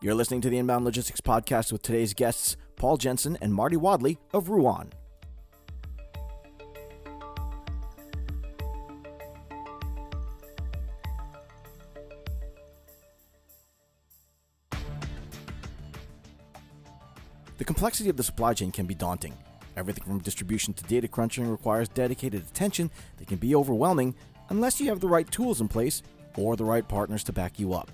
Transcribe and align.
You're 0.00 0.14
listening 0.14 0.40
to 0.42 0.48
the 0.48 0.58
Inbound 0.58 0.84
Logistics 0.84 1.20
Podcast 1.20 1.72
with 1.72 1.82
today's 1.82 2.14
guests, 2.14 2.56
Paul 2.76 2.98
Jensen 2.98 3.36
and 3.40 3.52
Marty 3.52 3.76
Wadley 3.76 4.16
of 4.32 4.48
Ruan. 4.48 4.92
The 17.56 17.64
complexity 17.64 18.08
of 18.08 18.16
the 18.16 18.22
supply 18.22 18.54
chain 18.54 18.70
can 18.70 18.86
be 18.86 18.94
daunting. 18.94 19.34
Everything 19.76 20.04
from 20.04 20.20
distribution 20.20 20.74
to 20.74 20.84
data 20.84 21.08
crunching 21.08 21.50
requires 21.50 21.88
dedicated 21.88 22.42
attention 22.42 22.92
that 23.16 23.26
can 23.26 23.38
be 23.38 23.56
overwhelming 23.56 24.14
unless 24.50 24.80
you 24.80 24.90
have 24.90 25.00
the 25.00 25.08
right 25.08 25.28
tools 25.28 25.60
in 25.60 25.66
place 25.66 26.04
or 26.36 26.54
the 26.54 26.64
right 26.64 26.86
partners 26.86 27.24
to 27.24 27.32
back 27.32 27.58
you 27.58 27.72
up. 27.72 27.90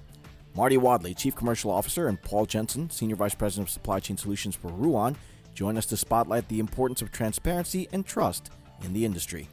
Marty 0.56 0.76
Wadley, 0.76 1.14
Chief 1.14 1.34
Commercial 1.34 1.70
Officer, 1.70 2.06
and 2.06 2.20
Paul 2.22 2.46
Jensen, 2.46 2.88
Senior 2.88 3.16
Vice 3.16 3.34
President 3.34 3.68
of 3.68 3.72
Supply 3.72 3.98
Chain 3.98 4.16
Solutions 4.16 4.54
for 4.54 4.68
Ruan, 4.68 5.16
join 5.52 5.76
us 5.76 5.86
to 5.86 5.96
spotlight 5.96 6.48
the 6.48 6.60
importance 6.60 7.02
of 7.02 7.10
transparency 7.10 7.88
and 7.92 8.06
trust 8.06 8.50
in 8.84 8.92
the 8.92 9.04
industry. 9.04 9.48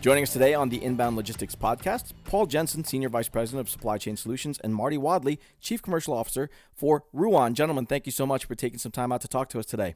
Joining 0.00 0.24
us 0.24 0.32
today 0.32 0.54
on 0.54 0.68
the 0.68 0.82
Inbound 0.82 1.16
Logistics 1.16 1.54
Podcast, 1.54 2.12
Paul 2.24 2.46
Jensen, 2.46 2.84
Senior 2.84 3.08
Vice 3.08 3.28
President 3.28 3.60
of 3.60 3.70
Supply 3.70 3.98
Chain 3.98 4.16
Solutions, 4.16 4.58
and 4.62 4.74
Marty 4.74 4.98
Wadley, 4.98 5.38
Chief 5.60 5.80
Commercial 5.80 6.14
Officer 6.14 6.50
for 6.72 7.04
Ruan. 7.12 7.54
Gentlemen, 7.54 7.86
thank 7.86 8.06
you 8.06 8.12
so 8.12 8.26
much 8.26 8.44
for 8.44 8.54
taking 8.56 8.78
some 8.78 8.92
time 8.92 9.12
out 9.12 9.20
to 9.20 9.28
talk 9.28 9.48
to 9.50 9.58
us 9.58 9.66
today. 9.66 9.94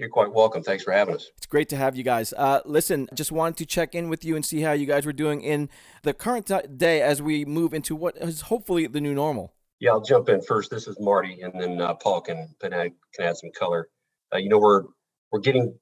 You're 0.00 0.08
quite 0.08 0.32
welcome. 0.32 0.62
Thanks 0.62 0.82
for 0.82 0.92
having 0.92 1.14
us. 1.14 1.30
It's 1.36 1.44
great 1.44 1.68
to 1.68 1.76
have 1.76 1.94
you 1.94 2.02
guys. 2.02 2.32
Uh, 2.32 2.62
listen, 2.64 3.06
just 3.12 3.30
wanted 3.30 3.58
to 3.58 3.66
check 3.66 3.94
in 3.94 4.08
with 4.08 4.24
you 4.24 4.34
and 4.34 4.42
see 4.42 4.62
how 4.62 4.72
you 4.72 4.86
guys 4.86 5.04
were 5.04 5.12
doing 5.12 5.42
in 5.42 5.68
the 6.04 6.14
current 6.14 6.50
day 6.78 7.02
as 7.02 7.20
we 7.20 7.44
move 7.44 7.74
into 7.74 7.94
what 7.94 8.16
is 8.16 8.40
hopefully 8.40 8.86
the 8.86 9.00
new 9.02 9.12
normal. 9.12 9.52
Yeah, 9.78 9.90
I'll 9.90 10.00
jump 10.00 10.30
in 10.30 10.40
first. 10.40 10.70
This 10.70 10.88
is 10.88 10.98
Marty, 10.98 11.42
and 11.42 11.52
then 11.60 11.82
uh, 11.82 11.92
Paul 11.94 12.22
can 12.22 12.48
can 12.62 12.72
add, 12.72 12.92
can 13.14 13.26
add 13.26 13.36
some 13.36 13.50
color. 13.54 13.90
Uh, 14.32 14.38
you 14.38 14.48
know, 14.48 14.58
we're 14.58 14.84
we're 15.32 15.40
getting 15.40 15.78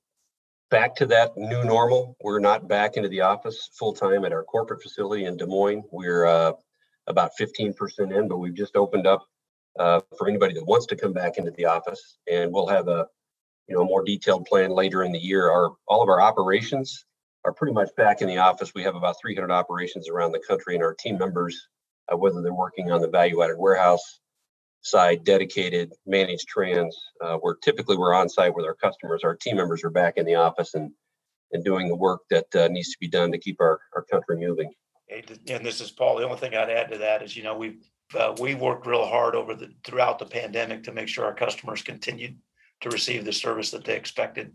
back 0.68 0.96
to 0.96 1.06
that 1.06 1.36
new 1.36 1.62
normal. 1.62 2.16
We're 2.20 2.40
not 2.40 2.66
back 2.66 2.96
into 2.96 3.08
the 3.08 3.20
office 3.20 3.70
full 3.78 3.92
time 3.92 4.24
at 4.24 4.32
our 4.32 4.42
corporate 4.42 4.82
facility 4.82 5.26
in 5.26 5.36
Des 5.36 5.46
Moines. 5.46 5.84
We're 5.92 6.26
uh, 6.26 6.52
about 7.06 7.30
15% 7.40 7.72
in, 8.12 8.26
but 8.26 8.38
we've 8.38 8.54
just 8.54 8.74
opened 8.74 9.06
up 9.06 9.24
uh, 9.78 10.00
for 10.18 10.28
anybody 10.28 10.54
that 10.54 10.66
wants 10.66 10.86
to 10.86 10.96
come 10.96 11.12
back 11.12 11.38
into 11.38 11.52
the 11.52 11.66
office, 11.66 12.18
and 12.28 12.52
we'll 12.52 12.66
have 12.66 12.88
a 12.88 13.06
you 13.68 13.76
know, 13.76 13.82
a 13.82 13.84
more 13.84 14.02
detailed 14.02 14.46
plan 14.46 14.70
later 14.70 15.04
in 15.04 15.12
the 15.12 15.18
year. 15.18 15.50
Our 15.50 15.72
all 15.86 16.02
of 16.02 16.08
our 16.08 16.20
operations 16.20 17.04
are 17.44 17.52
pretty 17.52 17.74
much 17.74 17.90
back 17.96 18.22
in 18.22 18.28
the 18.28 18.38
office. 18.38 18.72
We 18.74 18.82
have 18.82 18.96
about 18.96 19.16
300 19.20 19.50
operations 19.52 20.08
around 20.08 20.32
the 20.32 20.42
country, 20.46 20.74
and 20.74 20.82
our 20.82 20.94
team 20.94 21.18
members, 21.18 21.68
uh, 22.12 22.16
whether 22.16 22.42
they're 22.42 22.52
working 22.52 22.90
on 22.90 23.00
the 23.00 23.08
value-added 23.08 23.58
warehouse 23.58 24.20
side, 24.80 25.24
dedicated, 25.24 25.92
managed 26.06 26.48
trans, 26.48 26.96
uh, 27.20 27.36
where 27.36 27.56
typically 27.56 27.96
we're 27.96 28.14
on 28.14 28.28
site 28.28 28.54
with 28.54 28.64
our 28.64 28.74
customers. 28.74 29.22
Our 29.24 29.36
team 29.36 29.56
members 29.56 29.84
are 29.84 29.90
back 29.90 30.16
in 30.16 30.24
the 30.24 30.36
office 30.36 30.74
and 30.74 30.92
and 31.52 31.64
doing 31.64 31.88
the 31.88 31.96
work 31.96 32.20
that 32.30 32.54
uh, 32.54 32.68
needs 32.68 32.90
to 32.90 32.98
be 33.00 33.08
done 33.08 33.32
to 33.32 33.38
keep 33.38 33.58
our, 33.60 33.80
our 33.96 34.02
country 34.02 34.36
moving. 34.36 34.70
And 35.10 35.64
this 35.64 35.80
is 35.80 35.90
Paul. 35.90 36.16
The 36.18 36.24
only 36.24 36.36
thing 36.36 36.54
I'd 36.54 36.68
add 36.68 36.90
to 36.92 36.98
that 36.98 37.22
is, 37.22 37.34
you 37.34 37.42
know, 37.42 37.56
we've 37.56 37.82
uh, 38.14 38.34
we 38.40 38.54
worked 38.54 38.86
real 38.86 39.06
hard 39.06 39.34
over 39.34 39.54
the 39.54 39.70
throughout 39.84 40.18
the 40.18 40.26
pandemic 40.26 40.84
to 40.84 40.92
make 40.92 41.08
sure 41.08 41.24
our 41.24 41.34
customers 41.34 41.82
continued 41.82 42.38
to 42.80 42.90
receive 42.90 43.24
the 43.24 43.32
service 43.32 43.70
that 43.70 43.84
they 43.84 43.96
expected. 43.96 44.52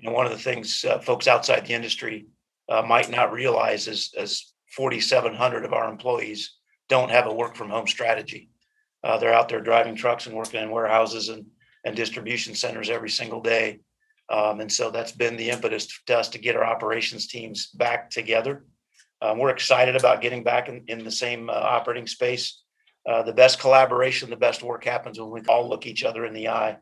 You 0.00 0.08
know, 0.08 0.14
one 0.14 0.26
of 0.26 0.32
the 0.32 0.38
things 0.38 0.84
uh, 0.84 0.98
folks 0.98 1.26
outside 1.26 1.66
the 1.66 1.74
industry 1.74 2.26
uh, 2.68 2.82
might 2.82 3.10
not 3.10 3.32
realize 3.32 3.88
is 3.88 4.12
as 4.16 4.52
4,700 4.70 5.64
of 5.64 5.72
our 5.72 5.90
employees 5.90 6.56
don't 6.88 7.10
have 7.10 7.26
a 7.26 7.34
work 7.34 7.56
from 7.56 7.70
home 7.70 7.86
strategy. 7.86 8.50
Uh, 9.02 9.18
they're 9.18 9.34
out 9.34 9.48
there 9.48 9.60
driving 9.60 9.94
trucks 9.94 10.26
and 10.26 10.36
working 10.36 10.60
in 10.60 10.70
warehouses 10.70 11.28
and, 11.28 11.46
and 11.84 11.96
distribution 11.96 12.54
centers 12.54 12.90
every 12.90 13.10
single 13.10 13.40
day. 13.40 13.80
Um, 14.28 14.60
and 14.60 14.70
so 14.70 14.90
that's 14.90 15.12
been 15.12 15.36
the 15.36 15.50
impetus 15.50 15.86
to 16.06 16.18
us 16.18 16.28
to 16.30 16.38
get 16.38 16.56
our 16.56 16.64
operations 16.64 17.28
teams 17.28 17.68
back 17.68 18.10
together. 18.10 18.64
Um, 19.22 19.38
we're 19.38 19.50
excited 19.50 19.96
about 19.96 20.20
getting 20.20 20.42
back 20.42 20.68
in, 20.68 20.84
in 20.88 21.04
the 21.04 21.10
same 21.10 21.48
uh, 21.48 21.52
operating 21.52 22.06
space. 22.06 22.60
Uh, 23.08 23.22
the 23.22 23.32
best 23.32 23.60
collaboration, 23.60 24.28
the 24.28 24.36
best 24.36 24.62
work 24.62 24.84
happens 24.84 25.18
when 25.18 25.30
we 25.30 25.40
all 25.48 25.68
look 25.68 25.86
each 25.86 26.04
other 26.04 26.26
in 26.26 26.34
the 26.34 26.48
eye 26.48 26.76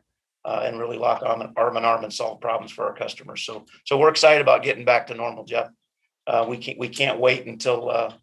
uh, 0.45 0.61
and 0.63 0.79
really 0.79 0.97
lock 0.97 1.23
on 1.23 1.51
arm 1.57 1.75
in 1.75 1.83
arm 1.83 2.03
and 2.03 2.13
solve 2.13 2.39
problems 2.39 2.71
for 2.71 2.85
our 2.85 2.93
customers. 2.93 3.43
So, 3.43 3.65
so 3.83 3.97
we're 3.97 4.09
excited 4.09 4.41
about 4.41 4.63
getting 4.63 4.85
back 4.85 5.07
to 5.07 5.15
normal, 5.15 5.43
Jeff. 5.43 5.69
Uh, 6.27 6.45
we 6.47 6.57
can't 6.57 6.77
we 6.77 6.87
can't 6.87 7.19
wait 7.19 7.45
until 7.45 7.89
uh, 7.89 8.13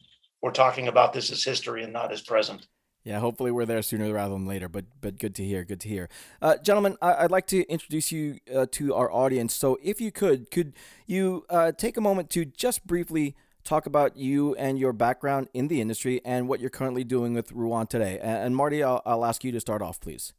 we're 0.41 0.53
talking 0.53 0.89
about 0.89 1.13
this 1.13 1.31
as 1.31 1.43
history 1.45 1.83
and 1.83 1.93
not 1.93 2.13
as 2.13 2.21
present. 2.21 2.67
Yeah, 3.05 3.19
hopefully 3.19 3.51
we're 3.51 3.67
there 3.67 3.83
sooner 3.83 4.13
rather 4.13 4.35
than 4.35 4.47
later. 4.47 4.69
But 4.69 4.85
but 5.01 5.19
good 5.19 5.35
to 5.37 5.45
hear. 5.45 5.65
Good 5.65 5.81
to 5.81 5.89
hear, 5.89 6.09
uh, 6.41 6.57
gentlemen. 6.59 6.97
I, 7.03 7.23
would 7.23 7.33
like 7.33 7.47
to 7.49 7.63
introduce 7.69 8.13
you 8.13 8.39
uh, 8.55 8.67
to 8.73 8.95
our 8.95 9.13
audience. 9.13 9.55
So 9.55 9.79
if 9.83 10.01
you 10.01 10.13
could, 10.13 10.51
could 10.53 10.75
you 11.07 11.45
uh, 11.51 11.73
take 11.73 11.97
a 11.97 12.01
moment 12.01 12.31
to 12.31 12.45
just 12.45 12.87
briefly 12.87 13.35
talk 13.65 13.87
about 13.87 14.17
you 14.17 14.55
and 14.57 14.79
your 14.79 14.93
background 14.93 15.49
in 15.55 15.69
the 15.69 15.81
industry 15.81 16.21
and 16.25 16.49
what 16.49 16.61
you're 16.61 16.71
currently 16.71 17.03
doing 17.03 17.35
with 17.35 17.51
Ruan 17.51 17.89
today? 17.89 18.19
And, 18.21 18.47
and 18.47 18.57
Marty, 18.57 18.83
I'll, 18.83 19.03
I'll 19.05 19.25
ask 19.25 19.43
you 19.43 19.51
to 19.53 19.61
start 19.61 19.83
off, 19.83 20.01
please. 20.01 20.33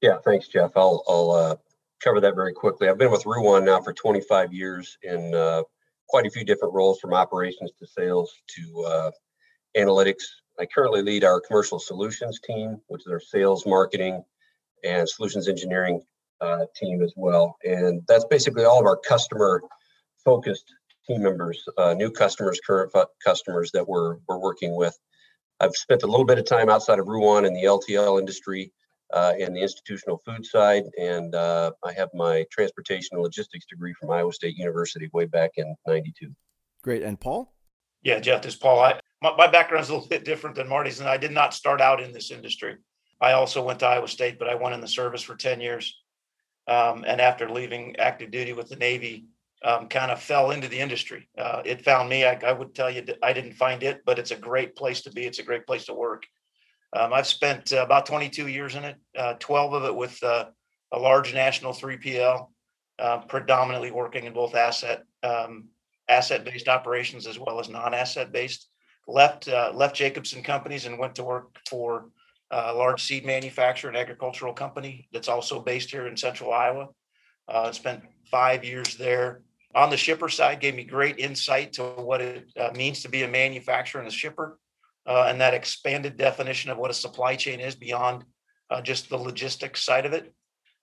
Yeah, 0.00 0.18
thanks, 0.24 0.48
Jeff. 0.48 0.72
I'll, 0.76 1.02
I'll 1.06 1.30
uh, 1.32 1.56
cover 2.02 2.20
that 2.20 2.34
very 2.34 2.54
quickly. 2.54 2.88
I've 2.88 2.98
been 2.98 3.10
with 3.10 3.26
Ruan 3.26 3.64
now 3.64 3.80
for 3.82 3.92
25 3.92 4.52
years 4.52 4.96
in 5.02 5.34
uh, 5.34 5.62
quite 6.08 6.26
a 6.26 6.30
few 6.30 6.44
different 6.44 6.74
roles 6.74 6.98
from 7.00 7.12
operations 7.12 7.70
to 7.78 7.86
sales 7.86 8.32
to 8.56 8.84
uh, 8.84 9.10
analytics. 9.76 10.22
I 10.58 10.66
currently 10.66 11.02
lead 11.02 11.24
our 11.24 11.40
commercial 11.40 11.78
solutions 11.78 12.40
team, 12.40 12.80
which 12.88 13.02
is 13.02 13.12
our 13.12 13.20
sales, 13.20 13.66
marketing, 13.66 14.24
and 14.84 15.08
solutions 15.08 15.48
engineering 15.48 16.02
uh, 16.40 16.64
team 16.74 17.02
as 17.02 17.12
well. 17.16 17.56
And 17.64 18.02
that's 18.08 18.24
basically 18.24 18.64
all 18.64 18.80
of 18.80 18.86
our 18.86 18.96
customer 18.96 19.62
focused 20.24 20.72
team 21.06 21.22
members, 21.22 21.62
uh, 21.76 21.92
new 21.92 22.10
customers, 22.10 22.58
current 22.66 22.92
customers 23.22 23.70
that 23.72 23.86
we're, 23.86 24.16
we're 24.28 24.38
working 24.38 24.74
with. 24.76 24.98
I've 25.60 25.76
spent 25.76 26.02
a 26.04 26.06
little 26.06 26.24
bit 26.24 26.38
of 26.38 26.46
time 26.46 26.70
outside 26.70 26.98
of 26.98 27.06
Ruan 27.06 27.44
in 27.44 27.52
the 27.52 27.64
LTL 27.64 28.18
industry 28.18 28.72
uh, 29.12 29.34
in 29.38 29.52
the 29.52 29.60
institutional 29.60 30.20
food 30.24 30.44
side, 30.44 30.84
and 30.98 31.34
uh, 31.34 31.72
I 31.84 31.92
have 31.92 32.08
my 32.14 32.44
transportation 32.50 33.10
and 33.12 33.22
logistics 33.22 33.66
degree 33.66 33.94
from 33.94 34.10
Iowa 34.10 34.32
State 34.32 34.56
University 34.56 35.08
way 35.12 35.26
back 35.26 35.52
in 35.56 35.74
'92. 35.86 36.34
Great, 36.82 37.02
and 37.02 37.20
Paul? 37.20 37.52
Yeah, 38.02 38.20
Jeff, 38.20 38.42
this 38.42 38.54
is 38.54 38.58
Paul. 38.58 38.80
I, 38.80 39.00
my, 39.22 39.34
my 39.36 39.46
background 39.46 39.82
is 39.82 39.90
a 39.90 39.94
little 39.94 40.08
bit 40.16 40.24
different 40.24 40.56
than 40.56 40.68
Marty's, 40.68 41.00
and 41.00 41.08
I 41.08 41.16
did 41.16 41.32
not 41.32 41.54
start 41.54 41.80
out 41.80 42.00
in 42.00 42.12
this 42.12 42.30
industry. 42.30 42.76
I 43.20 43.32
also 43.32 43.62
went 43.62 43.80
to 43.80 43.86
Iowa 43.86 44.08
State, 44.08 44.38
but 44.38 44.48
I 44.48 44.54
went 44.54 44.74
in 44.74 44.80
the 44.80 44.88
service 44.88 45.22
for 45.22 45.36
10 45.36 45.60
years. 45.60 45.94
Um, 46.66 47.04
and 47.06 47.20
after 47.20 47.50
leaving 47.50 47.96
active 47.96 48.30
duty 48.30 48.52
with 48.52 48.68
the 48.68 48.76
Navy, 48.76 49.26
um, 49.62 49.88
kind 49.88 50.10
of 50.10 50.22
fell 50.22 50.52
into 50.52 50.68
the 50.68 50.78
industry. 50.78 51.28
Uh, 51.36 51.62
it 51.64 51.84
found 51.84 52.08
me. 52.08 52.24
I, 52.24 52.38
I, 52.46 52.52
would 52.52 52.74
tell 52.74 52.90
you 52.90 53.04
I 53.22 53.32
didn't 53.32 53.54
find 53.54 53.82
it, 53.82 54.02
but 54.06 54.18
it's 54.18 54.30
a 54.30 54.36
great 54.36 54.74
place 54.74 55.02
to 55.02 55.10
be. 55.10 55.26
It's 55.26 55.38
a 55.38 55.42
great 55.42 55.66
place 55.66 55.84
to 55.86 55.94
work. 55.94 56.24
Um, 56.92 57.12
I've 57.12 57.26
spent 57.26 57.72
uh, 57.72 57.82
about 57.82 58.06
22 58.06 58.48
years 58.48 58.74
in 58.74 58.84
it, 58.84 58.96
uh, 59.16 59.34
12 59.38 59.72
of 59.74 59.84
it 59.84 59.94
with 59.94 60.22
uh, 60.22 60.46
a 60.92 60.98
large 60.98 61.32
national 61.32 61.72
3PL, 61.72 62.48
uh, 62.98 63.18
predominantly 63.18 63.90
working 63.90 64.24
in 64.24 64.32
both 64.32 64.54
asset 64.54 65.04
um, 65.22 65.68
asset-based 66.08 66.66
operations 66.66 67.26
as 67.26 67.38
well 67.38 67.60
as 67.60 67.68
non-asset-based. 67.68 68.68
Left 69.06 69.48
uh, 69.48 69.70
left 69.74 69.96
Jacobson 69.96 70.42
Companies 70.42 70.86
and 70.86 70.98
went 70.98 71.14
to 71.16 71.24
work 71.24 71.56
for 71.68 72.06
uh, 72.50 72.68
a 72.68 72.74
large 72.74 73.02
seed 73.02 73.24
manufacturer 73.24 73.88
and 73.88 73.96
agricultural 73.96 74.52
company 74.52 75.08
that's 75.12 75.28
also 75.28 75.60
based 75.60 75.90
here 75.90 76.06
in 76.06 76.16
Central 76.16 76.52
Iowa. 76.52 76.88
spent 77.72 78.02
five 78.30 78.64
years 78.64 78.96
there. 78.96 79.42
On 79.74 79.88
the 79.88 79.96
shipper 79.96 80.28
side, 80.28 80.60
gave 80.60 80.74
me 80.74 80.82
great 80.82 81.18
insight 81.18 81.72
to 81.74 81.84
what 81.84 82.20
it 82.20 82.50
means 82.74 83.02
to 83.02 83.08
be 83.08 83.22
a 83.22 83.28
manufacturer 83.28 84.00
and 84.00 84.08
a 84.08 84.12
shipper 84.12 84.58
uh, 85.06 85.26
and 85.28 85.40
that 85.40 85.54
expanded 85.54 86.16
definition 86.16 86.70
of 86.70 86.78
what 86.78 86.90
a 86.90 86.94
supply 86.94 87.36
chain 87.36 87.60
is 87.60 87.74
beyond 87.74 88.24
uh, 88.70 88.80
just 88.80 89.08
the 89.08 89.16
logistics 89.16 89.82
side 89.82 90.06
of 90.06 90.12
it. 90.12 90.32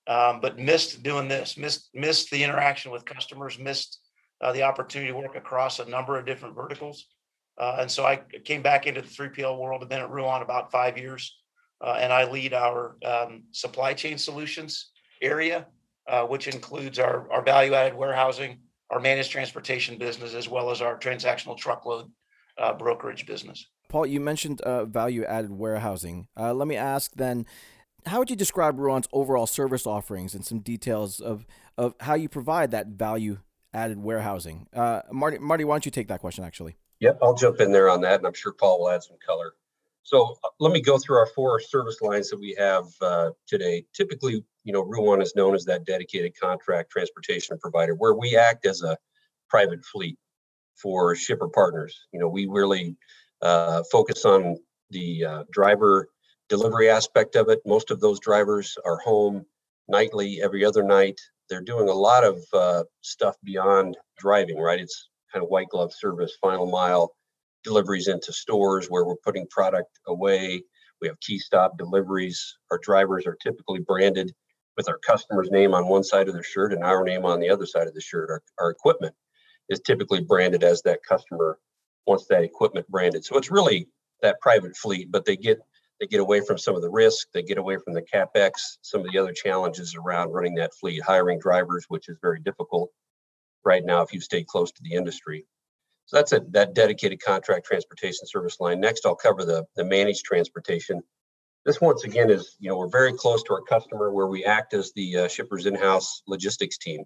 Um, 0.07 0.39
but 0.39 0.57
missed 0.57 1.03
doing 1.03 1.27
this, 1.27 1.57
missed 1.57 1.89
missed 1.93 2.31
the 2.31 2.43
interaction 2.43 2.91
with 2.91 3.03
customers, 3.03 3.59
missed 3.59 3.99
uh, 4.41 4.53
the 4.53 4.63
opportunity 4.63 5.11
to 5.11 5.17
work 5.17 5.35
across 5.35 5.79
a 5.79 5.89
number 5.89 6.17
of 6.17 6.25
different 6.25 6.55
verticals. 6.55 7.05
Uh, 7.59 7.77
and 7.81 7.91
so 7.91 8.05
I 8.05 8.21
came 8.45 8.61
back 8.61 8.87
into 8.87 9.01
the 9.01 9.07
3PL 9.07 9.59
world. 9.59 9.81
I've 9.81 9.89
been 9.89 9.99
at 9.99 10.09
Ruan 10.09 10.43
about 10.43 10.71
five 10.71 10.97
years, 10.97 11.35
uh, 11.83 11.97
and 11.99 12.13
I 12.13 12.29
lead 12.29 12.53
our 12.53 12.95
um, 13.03 13.43
supply 13.51 13.93
chain 13.93 14.17
solutions 14.17 14.91
area, 15.21 15.65
uh, 16.07 16.23
which 16.23 16.47
includes 16.47 16.99
our, 16.99 17.29
our 17.31 17.41
value 17.41 17.73
added 17.73 17.95
warehousing, 17.95 18.59
our 18.91 18.99
managed 18.99 19.31
transportation 19.31 19.97
business, 19.97 20.35
as 20.35 20.47
well 20.47 20.69
as 20.69 20.81
our 20.81 20.97
transactional 20.97 21.57
truckload 21.57 22.09
brokerage 22.77 23.25
business. 23.25 23.67
Paul, 23.89 24.05
you 24.05 24.19
mentioned 24.19 24.61
uh, 24.61 24.85
value 24.85 25.23
added 25.23 25.51
warehousing. 25.51 26.27
Uh, 26.37 26.53
let 26.53 26.67
me 26.67 26.75
ask 26.75 27.11
then, 27.15 27.45
how 28.05 28.19
would 28.19 28.29
you 28.29 28.35
describe 28.35 28.79
Ruan's 28.79 29.07
overall 29.11 29.47
service 29.47 29.85
offerings 29.85 30.33
and 30.33 30.45
some 30.45 30.59
details 30.59 31.19
of, 31.19 31.45
of 31.77 31.93
how 32.01 32.13
you 32.13 32.29
provide 32.29 32.71
that 32.71 32.87
value 32.87 33.39
added 33.73 33.97
warehousing? 33.99 34.67
Uh, 34.73 35.01
Marty, 35.11 35.37
Marty, 35.39 35.63
why 35.63 35.75
don't 35.75 35.85
you 35.85 35.91
take 35.91 36.07
that 36.07 36.19
question 36.19 36.43
actually? 36.43 36.75
Yep, 36.99 37.19
I'll 37.21 37.35
jump 37.35 37.59
in 37.59 37.71
there 37.71 37.89
on 37.89 38.01
that, 38.01 38.19
and 38.19 38.25
I'm 38.27 38.33
sure 38.33 38.53
Paul 38.53 38.79
will 38.79 38.89
add 38.89 39.03
some 39.03 39.17
color. 39.25 39.53
So 40.03 40.37
uh, 40.43 40.49
let 40.59 40.71
me 40.71 40.81
go 40.81 40.97
through 40.97 41.17
our 41.17 41.27
four 41.27 41.59
service 41.59 42.01
lines 42.01 42.29
that 42.29 42.39
we 42.39 42.55
have 42.57 42.85
uh, 43.01 43.31
today. 43.45 43.85
Typically, 43.93 44.43
you 44.63 44.73
know, 44.73 44.81
Ruan 44.81 45.21
is 45.21 45.35
known 45.35 45.53
as 45.53 45.65
that 45.65 45.85
dedicated 45.85 46.33
contract 46.39 46.91
transportation 46.91 47.57
provider, 47.59 47.93
where 47.93 48.13
we 48.13 48.37
act 48.37 48.65
as 48.65 48.81
a 48.81 48.97
private 49.49 49.83
fleet 49.83 50.17
for 50.75 51.13
shipper 51.15 51.49
partners. 51.49 52.07
You 52.13 52.19
know, 52.19 52.29
we 52.29 52.47
really 52.47 52.95
uh, 53.41 53.83
focus 53.91 54.25
on 54.25 54.57
the 54.89 55.25
uh, 55.25 55.43
driver 55.51 56.09
delivery 56.49 56.89
aspect 56.89 57.35
of 57.35 57.49
it. 57.49 57.59
Most 57.65 57.91
of 57.91 57.99
those 57.99 58.19
drivers 58.19 58.77
are 58.85 58.97
home 58.97 59.45
nightly, 59.87 60.41
every 60.41 60.63
other 60.63 60.83
night. 60.83 61.19
They're 61.49 61.61
doing 61.61 61.89
a 61.89 61.93
lot 61.93 62.23
of 62.23 62.41
uh, 62.53 62.83
stuff 63.01 63.35
beyond 63.43 63.97
driving, 64.17 64.57
right? 64.57 64.79
It's 64.79 65.09
kind 65.31 65.43
of 65.43 65.49
white 65.49 65.69
glove 65.69 65.93
service, 65.93 66.37
final 66.41 66.65
mile 66.65 67.13
deliveries 67.63 68.07
into 68.07 68.31
stores 68.31 68.87
where 68.87 69.05
we're 69.05 69.15
putting 69.17 69.47
product 69.47 69.99
away. 70.07 70.63
We 71.01 71.07
have 71.07 71.19
key 71.19 71.39
stop 71.39 71.77
deliveries. 71.77 72.57
Our 72.71 72.79
drivers 72.81 73.25
are 73.27 73.37
typically 73.41 73.79
branded 73.79 74.33
with 74.77 74.87
our 74.87 74.99
customer's 74.99 75.49
name 75.51 75.73
on 75.73 75.87
one 75.87 76.03
side 76.03 76.27
of 76.27 76.33
their 76.33 76.43
shirt 76.43 76.71
and 76.71 76.83
our 76.83 77.03
name 77.03 77.25
on 77.25 77.39
the 77.39 77.49
other 77.49 77.65
side 77.65 77.87
of 77.87 77.93
the 77.93 78.01
shirt. 78.01 78.29
Our, 78.29 78.41
our 78.59 78.69
equipment 78.71 79.15
is 79.69 79.81
typically 79.81 80.21
branded 80.21 80.63
as 80.63 80.81
that 80.83 81.03
customer 81.07 81.59
wants 82.07 82.25
that 82.27 82.43
equipment 82.43 82.87
branded. 82.87 83.25
So 83.25 83.37
it's 83.37 83.51
really 83.51 83.87
that 84.21 84.39
private 84.41 84.75
fleet, 84.75 85.11
but 85.11 85.25
they 85.25 85.37
get 85.37 85.59
they 85.99 86.07
get 86.07 86.19
away 86.19 86.41
from 86.41 86.59
some 86.59 86.75
of 86.75 86.83
the 86.83 86.89
risk, 86.89 87.27
they 87.33 87.41
get 87.41 87.57
away 87.57 87.77
from 87.83 87.93
the 87.93 88.03
capex, 88.03 88.77
some 88.81 89.01
of 89.01 89.11
the 89.11 89.17
other 89.17 89.33
challenges 89.33 89.95
around 89.95 90.31
running 90.31 90.55
that 90.55 90.75
fleet, 90.75 91.01
hiring 91.01 91.39
drivers, 91.39 91.85
which 91.87 92.07
is 92.07 92.17
very 92.21 92.39
difficult 92.39 92.91
right 93.65 93.83
now 93.83 94.03
if 94.03 94.13
you 94.13 94.21
stay 94.21 94.43
close 94.43 94.71
to 94.71 94.83
the 94.83 94.93
industry. 94.93 95.45
So 96.05 96.17
that's 96.17 96.33
a, 96.33 96.41
that 96.51 96.75
dedicated 96.75 97.19
contract 97.19 97.65
transportation 97.65 98.27
service 98.27 98.59
line. 98.59 98.79
Next, 98.79 99.05
I'll 99.05 99.15
cover 99.15 99.43
the, 99.43 99.65
the 99.75 99.83
managed 99.83 100.23
transportation. 100.23 101.01
This 101.65 101.81
once 101.81 102.05
again 102.05 102.29
is, 102.29 102.55
you 102.59 102.69
know, 102.69 102.77
we're 102.77 102.87
very 102.87 103.11
close 103.11 103.43
to 103.43 103.53
our 103.53 103.61
customer 103.61 104.13
where 104.13 104.27
we 104.27 104.45
act 104.45 104.73
as 104.73 104.93
the 104.95 105.17
uh, 105.17 105.27
shipper's 105.27 105.65
in-house 105.65 106.21
logistics 106.27 106.77
team. 106.77 107.03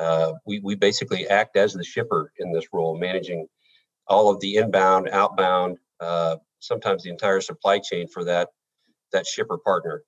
Uh, 0.00 0.32
we, 0.46 0.58
we 0.58 0.74
basically 0.74 1.28
act 1.28 1.56
as 1.56 1.74
the 1.74 1.84
shipper 1.84 2.32
in 2.38 2.50
this 2.50 2.64
role, 2.72 2.98
managing 2.98 3.46
all 4.12 4.28
of 4.28 4.38
the 4.40 4.56
inbound, 4.56 5.08
outbound, 5.08 5.78
uh, 6.00 6.36
sometimes 6.60 7.02
the 7.02 7.10
entire 7.10 7.40
supply 7.40 7.78
chain 7.78 8.06
for 8.06 8.24
that, 8.24 8.50
that 9.12 9.26
shipper 9.26 9.58
partner. 9.58 10.02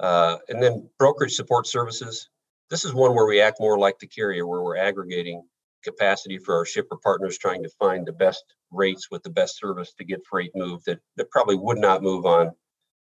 Uh, 0.00 0.38
and 0.48 0.62
then 0.62 0.88
brokerage 0.98 1.34
support 1.34 1.66
services. 1.66 2.28
This 2.70 2.84
is 2.84 2.94
one 2.94 3.14
where 3.14 3.26
we 3.26 3.40
act 3.40 3.60
more 3.60 3.78
like 3.78 3.98
the 3.98 4.06
carrier, 4.06 4.46
where 4.46 4.62
we're 4.62 4.76
aggregating 4.76 5.42
capacity 5.82 6.38
for 6.38 6.56
our 6.56 6.64
shipper 6.64 6.96
partners 7.02 7.36
trying 7.36 7.62
to 7.62 7.68
find 7.78 8.06
the 8.06 8.12
best 8.12 8.44
rates 8.70 9.10
with 9.10 9.22
the 9.24 9.30
best 9.30 9.58
service 9.58 9.92
to 9.94 10.04
get 10.04 10.24
freight 10.28 10.52
moved 10.54 10.86
that, 10.86 11.00
that 11.16 11.30
probably 11.30 11.56
would 11.56 11.78
not 11.78 12.02
move 12.02 12.24
on 12.24 12.52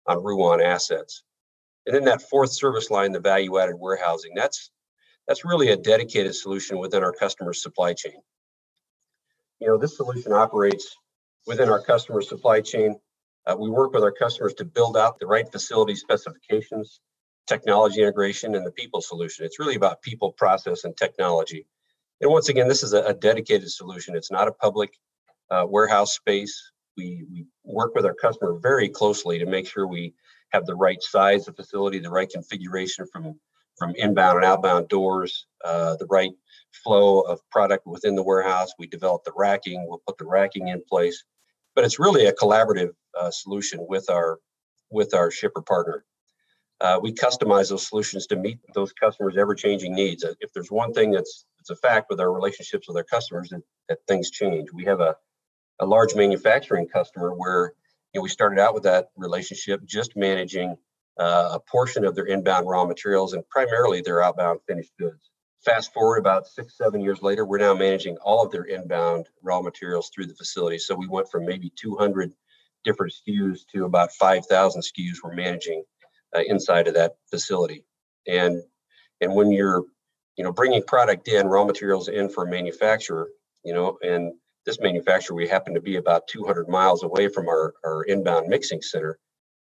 on 0.07 0.25
Ruan 0.25 0.61
assets. 0.61 1.23
And 1.87 1.95
then 1.95 2.05
that 2.05 2.23
fourth 2.23 2.53
service 2.53 2.91
line, 2.91 3.13
the 3.13 3.21
value 3.21 3.59
added 3.59 3.77
warehousing, 3.79 4.33
that's 4.35 4.71
that's 5.29 5.45
really 5.45 5.69
a 5.69 5.77
dedicated 5.77 6.35
solution 6.35 6.79
within 6.79 7.05
our 7.05 7.13
customer's 7.13 7.63
supply 7.63 7.93
chain. 7.93 8.21
You 9.61 9.69
know, 9.69 9.79
this 9.79 9.97
solution 9.97 10.33
operates 10.33 10.97
within 11.47 11.69
our 11.69 11.83
customer 11.83 12.23
supply 12.23 12.61
chain. 12.61 12.97
Uh, 13.47 13.57
we 13.59 13.71
work 13.71 13.93
with 13.93 14.03
our 14.03 14.13
customers 14.13 14.55
to 14.55 14.65
build 14.65 14.97
out 14.97 15.19
the 15.19 15.27
right 15.27 15.51
facility 15.51 15.95
specifications, 15.95 17.01
technology 17.47 18.01
integration, 18.01 18.55
and 18.55 18.67
the 18.67 18.73
people 18.73 19.01
solution. 19.01 19.45
It's 19.45 19.59
really 19.59 19.75
about 19.75 20.03
people, 20.03 20.33
process, 20.33 20.85
and 20.85 20.97
technology. 20.97 21.67
And 22.21 22.31
once 22.31 22.49
again, 22.49 22.69
this 22.69 22.83
is 22.83 22.93
a, 22.93 23.03
a 23.05 23.15
dedicated 23.15 23.71
solution. 23.71 24.17
It's 24.17 24.31
not 24.31 24.49
a 24.49 24.53
public 24.53 24.91
uh, 25.51 25.67
warehouse 25.69 26.15
space. 26.15 26.73
We, 26.97 27.25
we 27.31 27.47
work 27.65 27.95
with 27.95 28.05
our 28.05 28.15
customer 28.15 28.59
very 28.61 28.89
closely 28.89 29.39
to 29.39 29.47
make 29.47 29.67
sure 29.67 29.87
we 29.87 30.15
have 30.51 30.67
the 30.67 30.75
right 30.75 31.03
size 31.03 31.49
of 31.49 31.57
facility, 31.57 31.99
the 31.99 32.11
right 32.11 32.29
configuration 32.29 33.07
from, 33.13 33.39
from 33.81 33.97
inbound 33.97 34.37
and 34.37 34.47
outbound 34.47 34.89
doors, 34.89 35.49
uh, 35.65 35.97
the 35.97 36.07
right 36.07 36.31
flow 36.85 37.23
of 37.23 37.41
product 37.51 37.89
within 37.89 38.15
the 38.15 38.23
warehouse. 38.23 38.73
We 38.79 38.87
develop 38.87 39.25
the 39.25 39.33
racking, 39.37 39.89
we'll 39.89 40.03
put 40.07 40.19
the 40.19 40.27
racking 40.27 40.69
in 40.69 40.85
place. 40.89 41.25
But 41.75 41.85
it's 41.85 41.99
really 41.99 42.27
a 42.27 42.33
collaborative 42.33 42.93
uh, 43.21 43.33
solution 43.33 43.87
with 43.89 44.09
our 44.11 44.39
with 44.93 45.15
our 45.15 45.33
shipper 45.33 45.63
partner 45.63 46.05
uh, 46.81 46.99
we 47.03 47.13
customize 47.13 47.69
those 47.69 47.87
solutions 47.87 48.27
to 48.27 48.37
meet 48.37 48.59
those 48.75 48.93
customers' 48.93 49.37
ever-changing 49.37 49.95
needs. 49.95 50.25
If 50.41 50.53
there's 50.53 50.71
one 50.71 50.93
thing 50.93 51.11
that's 51.11 51.45
it's 51.59 51.71
a 51.71 51.77
fact 51.77 52.07
with 52.09 52.21
our 52.21 52.33
relationships 52.33 52.89
with 52.89 52.97
our 52.97 53.05
customers 53.05 53.51
that, 53.51 53.63
that 53.91 53.99
things 54.09 54.31
change. 54.31 54.73
We 54.73 54.85
have 54.87 55.01
a, 55.01 55.15
a 55.79 55.87
large 55.87 56.15
manufacturing 56.15 56.89
customer 56.89 57.35
where 57.35 57.75
you 58.15 58.19
know 58.19 58.23
we 58.23 58.31
started 58.31 58.59
out 58.59 58.73
with 58.73 58.85
that 58.85 59.11
relationship 59.17 59.85
just 59.85 60.17
managing 60.17 60.77
uh, 61.19 61.51
a 61.55 61.61
portion 61.61 62.05
of 62.05 62.15
their 62.15 62.27
inbound 62.27 62.69
raw 62.69 62.85
materials 62.85 63.33
and 63.33 63.49
primarily 63.49 64.01
their 64.01 64.23
outbound 64.23 64.61
finished 64.67 64.93
goods. 64.99 65.31
Fast 65.65 65.93
forward 65.93 66.19
about 66.19 66.47
six, 66.47 66.77
seven 66.79 67.01
years 67.03 67.21
later, 67.21 67.45
we're 67.45 67.59
now 67.59 67.75
managing 67.75 68.17
all 68.19 68.45
of 68.45 68.51
their 68.51 68.65
inbound 68.65 69.29
raw 69.43 69.61
materials 69.61 70.11
through 70.15 70.27
the 70.27 70.35
facility. 70.35 70.79
So 70.79 70.95
we 70.95 71.07
went 71.07 71.31
from 71.31 71.45
maybe 71.45 71.71
200 71.77 72.33
different 72.85 73.13
SKUs 73.13 73.61
to 73.73 73.85
about 73.85 74.13
5,000 74.13 74.81
SKUs 74.81 75.17
we're 75.23 75.35
managing 75.35 75.85
uh, 76.35 76.41
inside 76.47 76.89
of 76.89 76.95
that 76.95 77.17
facility. 77.31 77.85
And 78.27 78.63
and 79.21 79.35
when 79.35 79.53
you're 79.53 79.85
you 80.37 80.45
know 80.45 80.53
bringing 80.53 80.83
product 80.83 81.29
in, 81.29 81.47
raw 81.47 81.65
materials 81.65 82.09
in 82.09 82.29
for 82.29 82.45
a 82.45 82.51
manufacturer, 82.51 83.29
you 83.65 83.75
know, 83.75 83.99
and 84.03 84.33
this 84.67 84.81
manufacturer 84.81 85.37
we 85.37 85.49
happen 85.49 85.75
to 85.75 85.81
be 85.81 85.97
about 85.97 86.29
200 86.29 86.69
miles 86.69 87.03
away 87.03 87.29
from 87.29 87.49
our, 87.49 87.75
our 87.85 88.05
inbound 88.05 88.49
mixing 88.49 88.83
center. 88.83 89.19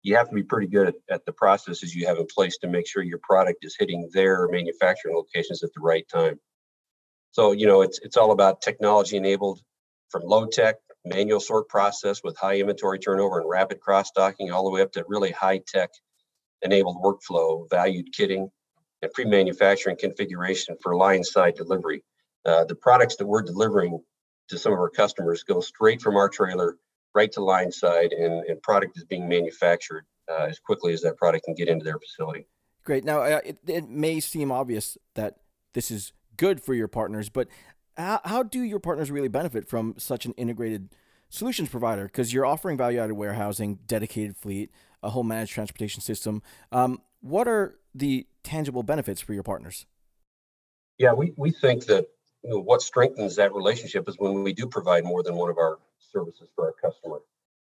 You 0.05 0.15
have 0.17 0.29
to 0.29 0.35
be 0.35 0.43
pretty 0.43 0.67
good 0.67 0.89
at, 0.89 0.95
at 1.09 1.25
the 1.25 1.33
processes 1.33 1.95
you 1.95 2.05
have 2.05 2.19
in 2.19 2.27
place 2.27 2.59
to 2.59 2.67
make 2.67 2.87
sure 2.87 3.01
your 3.01 3.19
product 3.23 3.65
is 3.65 3.75
hitting 3.77 4.07
their 4.13 4.47
manufacturing 4.49 5.15
locations 5.15 5.63
at 5.63 5.71
the 5.73 5.81
right 5.81 6.07
time. 6.07 6.39
So, 7.31 7.53
you 7.53 7.65
know, 7.65 7.81
it's 7.81 7.99
it's 8.03 8.15
all 8.15 8.31
about 8.31 8.61
technology 8.61 9.17
enabled 9.17 9.61
from 10.09 10.21
low 10.23 10.45
tech 10.45 10.75
manual 11.05 11.39
sort 11.39 11.67
process 11.69 12.21
with 12.23 12.37
high 12.37 12.59
inventory 12.59 12.99
turnover 12.99 13.39
and 13.39 13.49
rapid 13.49 13.79
cross 13.79 14.11
docking 14.11 14.51
all 14.51 14.63
the 14.63 14.69
way 14.69 14.81
up 14.83 14.91
to 14.91 15.03
really 15.07 15.31
high 15.31 15.61
tech 15.67 15.89
enabled 16.61 16.97
workflow, 17.03 17.67
valued 17.69 18.13
kitting, 18.13 18.49
and 19.01 19.11
pre-manufacturing 19.11 19.97
configuration 19.99 20.77
for 20.83 20.95
line 20.95 21.23
side 21.23 21.55
delivery. 21.55 22.03
Uh, 22.45 22.63
the 22.65 22.75
products 22.75 23.15
that 23.15 23.25
we're 23.25 23.41
delivering 23.41 23.99
to 24.49 24.59
some 24.59 24.71
of 24.71 24.77
our 24.77 24.89
customers 24.89 25.43
go 25.43 25.61
straight 25.61 25.99
from 25.99 26.15
our 26.15 26.29
trailer 26.29 26.77
right 27.15 27.31
to 27.31 27.43
line 27.43 27.71
side, 27.71 28.11
and, 28.11 28.43
and 28.45 28.61
product 28.61 28.97
is 28.97 29.05
being 29.05 29.27
manufactured 29.27 30.05
uh, 30.29 30.45
as 30.49 30.59
quickly 30.59 30.93
as 30.93 31.01
that 31.01 31.17
product 31.17 31.45
can 31.45 31.55
get 31.55 31.67
into 31.67 31.83
their 31.83 31.97
facility. 31.97 32.45
Great. 32.83 33.03
Now, 33.03 33.21
uh, 33.21 33.41
it, 33.43 33.57
it 33.65 33.89
may 33.89 34.19
seem 34.19 34.51
obvious 34.51 34.97
that 35.15 35.37
this 35.73 35.89
is 35.89 36.13
good 36.37 36.61
for 36.61 36.73
your 36.73 36.87
partners, 36.87 37.29
but 37.29 37.47
how, 37.97 38.19
how 38.25 38.43
do 38.43 38.61
your 38.61 38.79
partners 38.79 39.09
really 39.09 39.27
benefit 39.27 39.67
from 39.67 39.95
such 39.97 40.25
an 40.25 40.33
integrated 40.33 40.89
solutions 41.29 41.69
provider? 41.69 42.05
Because 42.05 42.33
you're 42.33 42.45
offering 42.45 42.77
value 42.77 42.99
added 42.99 43.13
warehousing, 43.13 43.79
dedicated 43.87 44.35
fleet, 44.35 44.69
a 45.01 45.09
whole 45.09 45.23
managed 45.23 45.53
transportation 45.53 46.01
system. 46.01 46.43
Um, 46.71 47.01
what 47.21 47.47
are 47.47 47.75
the 47.95 48.27
tangible 48.43 48.83
benefits 48.83 49.21
for 49.21 49.33
your 49.33 49.43
partners? 49.43 49.85
Yeah, 50.97 51.13
we, 51.13 51.33
we 51.35 51.51
think 51.51 51.85
that 51.85 52.07
you 52.43 52.51
know, 52.51 52.59
what 52.59 52.81
strengthens 52.81 53.35
that 53.37 53.53
relationship 53.53 54.07
is 54.07 54.15
when 54.17 54.43
we 54.43 54.53
do 54.53 54.67
provide 54.67 55.03
more 55.03 55.23
than 55.23 55.35
one 55.35 55.49
of 55.49 55.57
our 55.57 55.79
services 56.11 56.49
for 56.55 56.65
our 56.65 56.73
customer. 56.73 57.19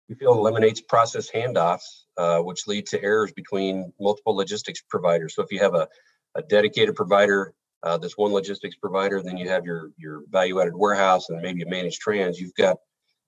We 0.10 0.16
feel 0.16 0.34
it 0.34 0.38
eliminates 0.38 0.82
process 0.82 1.30
handoffs, 1.30 2.06
uh, 2.18 2.40
which 2.40 2.68
lead 2.68 2.88
to 2.88 3.04
errors 3.04 3.32
between 3.34 3.92
multiple 4.00 4.36
logistics 4.36 4.82
providers. 4.90 5.36
So 5.36 5.44
if 5.44 5.52
you 5.52 5.60
have 5.60 5.76
a, 5.76 5.88
a 6.36 6.42
dedicated 6.42 6.96
provider 6.96 7.54
uh, 7.84 7.98
that's 7.98 8.18
one 8.18 8.32
logistics 8.32 8.76
provider, 8.76 9.22
then 9.22 9.38
you 9.38 9.50
have 9.50 9.66
your 9.66 9.92
your 9.98 10.24
value-added 10.30 10.76
warehouse 10.76 11.30
and 11.30 11.42
maybe 11.42 11.62
a 11.62 11.70
managed 11.70 12.02
trans. 12.02 12.40
You've 12.40 12.56
got 12.56 12.78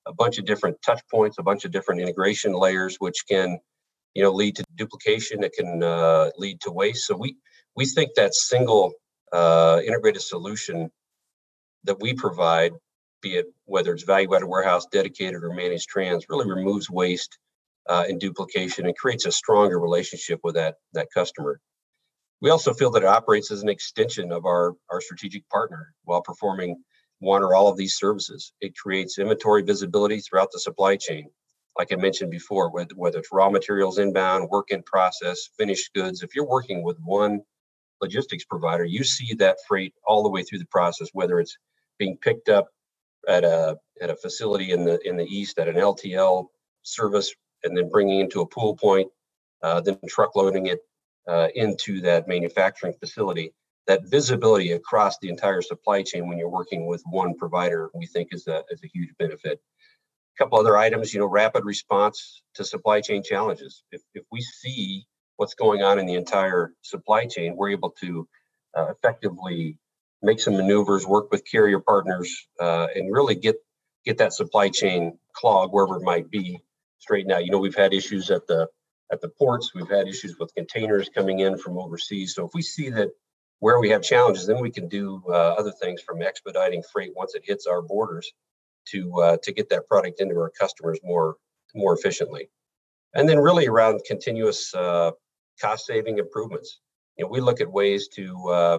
a 0.07 0.13
bunch 0.13 0.39
of 0.39 0.45
different 0.45 0.81
touch 0.81 1.01
points, 1.11 1.37
a 1.37 1.43
bunch 1.43 1.65
of 1.65 1.71
different 1.71 2.01
integration 2.01 2.53
layers, 2.53 2.95
which 2.97 3.25
can 3.29 3.59
you 4.13 4.23
know 4.23 4.31
lead 4.31 4.55
to 4.55 4.63
duplication 4.75 5.43
it 5.43 5.53
can 5.53 5.83
uh, 5.83 6.29
lead 6.37 6.59
to 6.61 6.71
waste 6.71 7.05
so 7.05 7.15
we 7.15 7.37
we 7.75 7.85
think 7.85 8.13
that 8.15 8.33
single 8.33 8.93
uh, 9.31 9.79
integrated 9.85 10.21
solution 10.21 10.89
that 11.83 11.99
we 12.01 12.13
provide 12.13 12.73
be 13.21 13.35
it 13.35 13.47
whether 13.65 13.93
it's 13.93 14.03
value 14.03 14.33
added 14.35 14.47
warehouse 14.47 14.85
dedicated 14.91 15.43
or 15.43 15.53
managed 15.53 15.89
trans 15.89 16.25
really 16.29 16.49
removes 16.49 16.89
waste 16.89 17.37
uh, 17.87 18.05
and 18.07 18.19
duplication 18.19 18.85
and 18.85 18.97
creates 18.97 19.25
a 19.25 19.31
stronger 19.31 19.79
relationship 19.79 20.39
with 20.43 20.55
that 20.55 20.75
that 20.93 21.07
customer. 21.13 21.59
We 22.41 22.51
also 22.51 22.73
feel 22.73 22.91
that 22.91 23.03
it 23.03 23.07
operates 23.09 23.51
as 23.51 23.63
an 23.63 23.69
extension 23.69 24.31
of 24.31 24.45
our 24.45 24.73
our 24.89 25.01
strategic 25.01 25.47
partner 25.49 25.93
while 26.03 26.21
performing 26.21 26.83
one 27.19 27.43
or 27.43 27.53
all 27.55 27.67
of 27.67 27.77
these 27.77 27.97
services. 27.97 28.53
It 28.61 28.77
creates 28.77 29.19
inventory 29.19 29.61
visibility 29.61 30.19
throughout 30.19 30.51
the 30.51 30.59
supply 30.59 30.95
chain. 30.95 31.29
Like 31.77 31.91
I 31.91 31.95
mentioned 31.95 32.31
before, 32.31 32.71
whether, 32.71 32.93
whether 32.95 33.19
it's 33.19 33.29
raw 33.31 33.49
materials 33.49 33.99
inbound, 33.99 34.49
work 34.49 34.71
in 34.71 34.83
process, 34.83 35.49
finished 35.57 35.93
goods, 35.93 36.23
if 36.23 36.35
you're 36.35 36.47
working 36.47 36.83
with 36.83 36.97
one 37.03 37.41
logistics 38.01 38.45
provider, 38.45 38.85
you 38.85 39.03
see 39.03 39.33
that 39.35 39.57
freight 39.67 39.93
all 40.05 40.23
the 40.23 40.29
way 40.29 40.43
through 40.43 40.59
the 40.59 40.65
process, 40.65 41.09
whether 41.13 41.39
it's 41.39 41.57
being 41.97 42.17
picked 42.17 42.49
up 42.49 42.67
at 43.27 43.43
a 43.43 43.77
at 44.01 44.09
a 44.09 44.15
facility 44.15 44.71
in 44.71 44.85
the 44.85 44.99
in 45.07 45.17
the 45.17 45.25
east 45.25 45.59
at 45.59 45.67
an 45.67 45.75
LTL 45.75 46.47
service 46.83 47.33
and 47.63 47.77
then 47.77 47.89
bringing 47.89 48.19
into 48.19 48.41
a 48.41 48.47
pool 48.47 48.75
point, 48.75 49.09
uh, 49.61 49.81
then 49.81 49.99
truck 50.07 50.35
loading 50.35 50.67
it 50.67 50.79
uh, 51.27 51.47
into 51.55 52.01
that 52.01 52.27
manufacturing 52.27 52.93
facility. 52.99 53.53
That 53.87 54.05
visibility 54.05 54.73
across 54.73 55.17
the 55.19 55.29
entire 55.29 55.61
supply 55.61 56.03
chain 56.03 56.27
when 56.27 56.37
you're 56.37 56.49
working 56.49 56.85
with 56.85 57.01
one 57.09 57.35
provider, 57.35 57.89
we 57.93 58.05
think 58.05 58.29
is 58.31 58.47
a, 58.47 58.63
is 58.69 58.83
a 58.83 58.87
huge 58.87 59.09
benefit. 59.17 59.59
A 59.59 60.43
couple 60.43 60.59
other 60.59 60.77
items, 60.77 61.13
you 61.13 61.19
know, 61.19 61.25
rapid 61.25 61.65
response 61.65 62.43
to 62.55 62.63
supply 62.63 63.01
chain 63.01 63.23
challenges. 63.23 63.83
If, 63.91 64.01
if 64.13 64.23
we 64.31 64.41
see 64.41 65.07
what's 65.37 65.55
going 65.55 65.81
on 65.81 65.97
in 65.97 66.05
the 66.05 66.15
entire 66.15 66.73
supply 66.81 67.25
chain, 67.25 67.55
we're 67.55 67.69
able 67.69 67.91
to 68.01 68.27
uh, 68.77 68.87
effectively 68.91 69.77
make 70.21 70.39
some 70.39 70.57
maneuvers, 70.57 71.05
work 71.07 71.31
with 71.31 71.49
carrier 71.49 71.79
partners, 71.79 72.47
uh, 72.59 72.87
and 72.95 73.13
really 73.13 73.35
get 73.35 73.55
get 74.05 74.17
that 74.17 74.33
supply 74.33 74.69
chain 74.69 75.17
clog 75.33 75.71
wherever 75.71 75.97
it 75.97 76.03
might 76.03 76.29
be 76.29 76.59
straightened 76.99 77.31
out. 77.31 77.45
You 77.45 77.51
know, 77.51 77.59
we've 77.59 77.75
had 77.75 77.93
issues 77.93 78.31
at 78.31 78.47
the 78.47 78.67
at 79.11 79.21
the 79.21 79.29
ports. 79.29 79.73
We've 79.73 79.89
had 79.89 80.07
issues 80.07 80.37
with 80.39 80.53
containers 80.55 81.09
coming 81.09 81.39
in 81.39 81.57
from 81.57 81.77
overseas. 81.77 82.35
So 82.35 82.45
if 82.45 82.51
we 82.53 82.61
see 82.61 82.89
that 82.89 83.09
where 83.59 83.79
we 83.79 83.89
have 83.89 84.01
challenges, 84.01 84.47
then 84.47 84.61
we 84.61 84.71
can 84.71 84.87
do 84.87 85.21
uh, 85.27 85.55
other 85.57 85.71
things 85.71 86.01
from 86.01 86.21
expediting 86.21 86.83
freight 86.93 87.11
once 87.15 87.35
it 87.35 87.43
hits 87.45 87.65
our 87.67 87.81
borders 87.81 88.31
to 88.91 89.21
uh, 89.21 89.37
to 89.43 89.51
get 89.51 89.69
that 89.69 89.87
product 89.87 90.21
into 90.21 90.35
our 90.35 90.51
customers 90.59 90.99
more 91.03 91.35
more 91.75 91.93
efficiently. 91.93 92.49
And 93.13 93.27
then 93.27 93.39
really 93.39 93.67
around 93.67 94.01
continuous 94.05 94.73
uh, 94.73 95.11
cost 95.59 95.85
saving 95.85 96.19
improvements. 96.19 96.79
You 97.17 97.25
know, 97.25 97.29
we 97.31 97.41
look 97.41 97.59
at 97.59 97.69
ways 97.71 98.07
to 98.15 98.49
uh, 98.49 98.77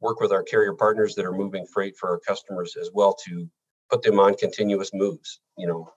work 0.00 0.20
with 0.20 0.32
our 0.32 0.42
carrier 0.42 0.74
partners 0.74 1.14
that 1.14 1.26
are 1.26 1.32
moving 1.32 1.66
freight 1.66 1.96
for 1.96 2.10
our 2.10 2.18
customers 2.18 2.76
as 2.80 2.90
well 2.92 3.14
to 3.26 3.48
put 3.90 4.02
them 4.02 4.18
on 4.18 4.34
continuous 4.34 4.90
moves. 4.94 5.40
You 5.56 5.66
know, 5.66 5.92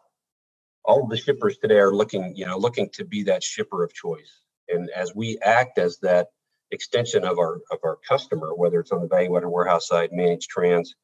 all 0.86 1.08
the 1.08 1.18
shippers 1.18 1.58
today 1.58 1.80
are 1.80 1.94
looking, 1.94 2.36
you 2.36 2.46
know, 2.46 2.58
looking 2.58 2.90
to 2.94 3.06
be 3.06 3.24
that 3.24 3.44
shipper 3.44 3.84
of 3.84 3.94
choice. 3.94 4.42
And 4.70 4.90
as 4.90 5.14
we 5.16 5.40
act 5.42 5.78
as 5.78 6.00
that 6.00 6.28
extension 6.72 7.24
of 7.24 7.38
our 7.38 7.62
of 7.72 7.80
our 7.84 7.98
customer, 8.08 8.54
whether 8.56 8.80
it's 8.80 8.92
on 8.92 9.02
the 9.02 9.08
value-added 9.08 9.48
warehouse 9.48 9.88
side, 9.88 10.10
managed 10.12 10.50
trans, 10.50 10.96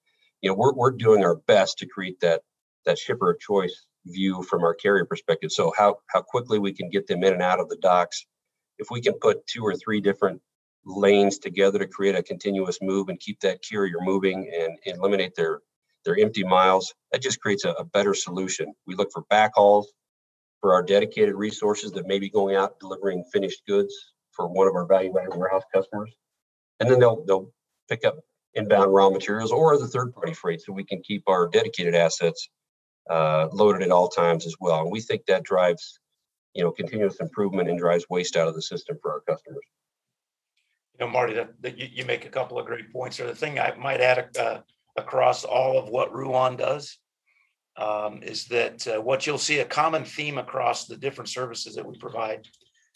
you 0.41 0.49
know, 0.49 0.55
we're 0.55 0.73
we're 0.73 0.91
doing 0.91 1.23
our 1.23 1.35
best 1.35 1.79
to 1.79 1.87
create 1.87 2.19
that 2.21 2.41
that 2.85 2.97
shipper 2.97 3.31
of 3.31 3.39
choice 3.39 3.85
view 4.05 4.43
from 4.43 4.63
our 4.63 4.73
carrier 4.73 5.05
perspective. 5.05 5.51
So 5.51 5.73
how 5.77 5.99
how 6.07 6.21
quickly 6.21 6.59
we 6.59 6.73
can 6.73 6.89
get 6.89 7.07
them 7.07 7.23
in 7.23 7.33
and 7.33 7.41
out 7.41 7.59
of 7.59 7.69
the 7.69 7.77
docks. 7.77 8.25
If 8.77 8.87
we 8.89 9.01
can 9.01 9.13
put 9.13 9.45
two 9.45 9.63
or 9.63 9.75
three 9.75 9.99
different 10.01 10.41
lanes 10.85 11.37
together 11.37 11.79
to 11.79 11.87
create 11.87 12.15
a 12.15 12.23
continuous 12.23 12.79
move 12.81 13.09
and 13.09 13.19
keep 13.19 13.39
that 13.41 13.61
carrier 13.61 13.97
moving 14.01 14.51
and 14.57 14.77
eliminate 14.85 15.35
their 15.35 15.61
their 16.05 16.17
empty 16.17 16.43
miles. 16.43 16.93
That 17.11 17.21
just 17.21 17.41
creates 17.41 17.65
a, 17.65 17.71
a 17.71 17.83
better 17.83 18.13
solution. 18.13 18.73
We 18.87 18.95
look 18.95 19.11
for 19.11 19.23
backhauls 19.31 19.85
for 20.61 20.73
our 20.73 20.83
dedicated 20.83 21.35
resources 21.35 21.91
that 21.91 22.07
may 22.07 22.19
be 22.19 22.29
going 22.29 22.55
out 22.55 22.79
delivering 22.79 23.23
finished 23.31 23.61
goods 23.67 23.93
for 24.31 24.47
one 24.47 24.67
of 24.67 24.75
our 24.75 24.85
value-added 24.85 25.35
warehouse 25.35 25.63
customers, 25.73 26.13
and 26.79 26.89
then 26.89 26.99
they'll 26.99 27.23
they'll 27.25 27.51
pick 27.89 28.05
up 28.05 28.19
inbound 28.55 28.93
raw 28.93 29.09
materials 29.09 29.51
or 29.51 29.77
the 29.77 29.87
third-party 29.87 30.33
freight, 30.33 30.61
so 30.61 30.73
we 30.73 30.83
can 30.83 31.01
keep 31.01 31.23
our 31.27 31.47
dedicated 31.47 31.95
assets 31.95 32.49
uh, 33.09 33.47
loaded 33.51 33.81
at 33.83 33.91
all 33.91 34.07
times 34.07 34.45
as 34.45 34.55
well. 34.59 34.81
And 34.81 34.91
we 34.91 35.01
think 35.01 35.25
that 35.25 35.43
drives, 35.43 35.99
you 36.53 36.63
know, 36.63 36.71
continuous 36.71 37.17
improvement 37.19 37.69
and 37.69 37.77
drives 37.77 38.05
waste 38.09 38.35
out 38.37 38.47
of 38.47 38.55
the 38.55 38.61
system 38.61 38.97
for 39.01 39.11
our 39.11 39.21
customers. 39.21 39.65
You 40.99 41.05
know, 41.05 41.11
Marty, 41.11 41.33
that, 41.33 41.61
that 41.61 41.77
you, 41.77 41.87
you 41.91 42.05
make 42.05 42.25
a 42.25 42.29
couple 42.29 42.59
of 42.59 42.65
great 42.65 42.91
points. 42.91 43.19
Or 43.19 43.27
the 43.27 43.35
thing 43.35 43.59
I 43.59 43.73
might 43.75 44.01
add 44.01 44.35
uh, 44.37 44.59
across 44.97 45.45
all 45.45 45.79
of 45.79 45.89
what 45.89 46.13
Ruan 46.13 46.57
does 46.57 46.97
um, 47.77 48.21
is 48.21 48.45
that 48.45 48.85
uh, 48.87 49.01
what 49.01 49.25
you'll 49.25 49.37
see 49.37 49.59
a 49.59 49.65
common 49.65 50.03
theme 50.03 50.37
across 50.37 50.85
the 50.85 50.97
different 50.97 51.29
services 51.29 51.75
that 51.75 51.85
we 51.85 51.97
provide 51.97 52.45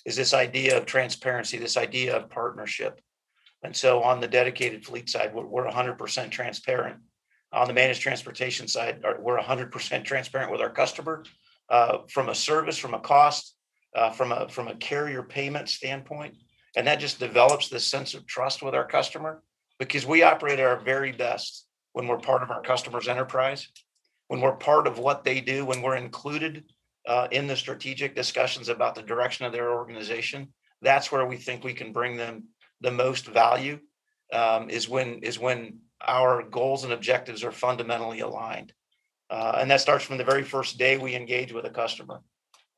is 0.05 0.17
this 0.17 0.33
idea 0.33 0.77
of 0.77 0.86
transparency, 0.86 1.57
this 1.57 1.77
idea 1.77 2.17
of 2.17 2.29
partnership. 2.29 3.00
And 3.63 3.74
so 3.74 4.03
on 4.03 4.19
the 4.19 4.27
dedicated 4.27 4.86
fleet 4.86 5.10
side, 5.10 5.33
we're, 5.33 5.45
we're 5.45 5.69
100% 5.69 6.29
transparent. 6.29 6.98
On 7.53 7.67
the 7.67 7.74
managed 7.74 8.01
transportation 8.01 8.67
side, 8.67 9.01
we're 9.19 9.39
100% 9.39 10.03
transparent 10.03 10.51
with 10.51 10.60
our 10.60 10.72
customer 10.72 11.24
uh, 11.69 12.00
from 12.10 12.27
a 12.27 12.36
service, 12.36 12.77
from 12.77 12.93
a 12.93 13.00
cost, 13.00 13.55
uh, 13.95 14.10
from 14.10 14.31
a 14.31 14.50
from 14.50 14.67
a 14.67 14.75
carrier 14.75 15.22
payment 15.22 15.69
standpoint, 15.69 16.36
and 16.75 16.87
that 16.87 16.99
just 16.99 17.19
develops 17.19 17.69
this 17.69 17.85
sense 17.85 18.13
of 18.13 18.25
trust 18.25 18.63
with 18.63 18.73
our 18.73 18.85
customer 18.85 19.43
because 19.79 20.05
we 20.05 20.23
operate 20.23 20.59
at 20.59 20.65
our 20.65 20.79
very 20.79 21.11
best 21.11 21.65
when 21.93 22.07
we're 22.07 22.17
part 22.17 22.43
of 22.43 22.51
our 22.51 22.61
customer's 22.61 23.07
enterprise, 23.07 23.67
when 24.27 24.41
we're 24.41 24.55
part 24.55 24.87
of 24.87 24.97
what 24.97 25.23
they 25.23 25.39
do, 25.39 25.65
when 25.65 25.81
we're 25.81 25.95
included 25.95 26.63
uh, 27.07 27.27
in 27.31 27.47
the 27.47 27.55
strategic 27.55 28.15
discussions 28.15 28.69
about 28.69 28.95
the 28.95 29.01
direction 29.01 29.45
of 29.45 29.51
their 29.51 29.71
organization, 29.71 30.47
that's 30.81 31.11
where 31.11 31.25
we 31.25 31.37
think 31.37 31.63
we 31.63 31.73
can 31.73 31.91
bring 31.91 32.17
them 32.17 32.45
the 32.81 32.91
most 32.91 33.27
value. 33.27 33.79
Um, 34.31 34.69
is 34.69 34.89
when 34.89 35.19
is 35.19 35.37
when 35.37 35.77
our 36.01 36.41
goals 36.41 36.83
and 36.83 36.93
objectives 36.93 37.43
are 37.43 37.51
fundamentally 37.51 38.21
aligned, 38.21 38.73
uh, 39.29 39.57
and 39.59 39.69
that 39.69 39.81
starts 39.81 40.03
from 40.03 40.17
the 40.17 40.23
very 40.23 40.43
first 40.43 40.79
day 40.79 40.97
we 40.97 41.15
engage 41.15 41.53
with 41.53 41.65
a 41.65 41.69
customer. 41.69 42.21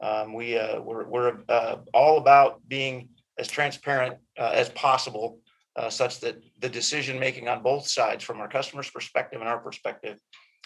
Um, 0.01 0.33
we 0.33 0.57
uh, 0.57 0.81
we're, 0.81 1.05
we're 1.05 1.37
uh, 1.47 1.77
all 1.93 2.17
about 2.17 2.59
being 2.67 3.09
as 3.37 3.47
transparent 3.47 4.15
uh, 4.37 4.51
as 4.53 4.69
possible 4.69 5.39
uh, 5.75 5.89
such 5.89 6.19
that 6.21 6.41
the 6.61 6.69
decision 6.69 7.19
making 7.19 7.47
on 7.47 7.61
both 7.61 7.87
sides, 7.87 8.23
from 8.23 8.39
our 8.39 8.47
customer's 8.47 8.89
perspective 8.89 9.41
and 9.41 9.49
our 9.49 9.59
perspective, 9.59 10.19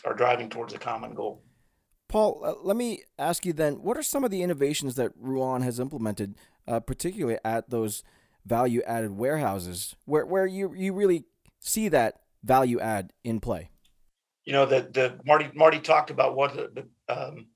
are 0.05 0.13
driving 0.13 0.49
towards 0.49 0.73
a 0.73 0.77
common 0.77 1.13
goal. 1.13 1.43
Paul, 2.07 2.41
uh, 2.43 2.53
let 2.63 2.77
me 2.77 3.03
ask 3.17 3.45
you 3.45 3.53
then 3.53 3.75
what 3.81 3.97
are 3.97 4.03
some 4.03 4.23
of 4.23 4.31
the 4.31 4.41
innovations 4.41 4.95
that 4.95 5.11
Ruan 5.15 5.61
has 5.61 5.79
implemented, 5.79 6.35
uh, 6.67 6.79
particularly 6.79 7.37
at 7.43 7.69
those 7.69 8.03
value 8.45 8.81
added 8.85 9.11
warehouses, 9.11 9.95
where, 10.05 10.25
where 10.25 10.45
you, 10.45 10.73
you 10.75 10.93
really 10.93 11.25
see 11.59 11.87
that 11.89 12.21
value 12.43 12.79
add 12.79 13.13
in 13.23 13.39
play? 13.39 13.69
You 14.45 14.53
know, 14.53 14.65
the, 14.65 14.89
the 14.91 15.19
Marty 15.25 15.49
Marty 15.53 15.79
talked 15.79 16.09
about 16.09 16.35
what 16.35 16.55
the, 16.55 16.85
the, 17.07 17.15
um, 17.15 17.47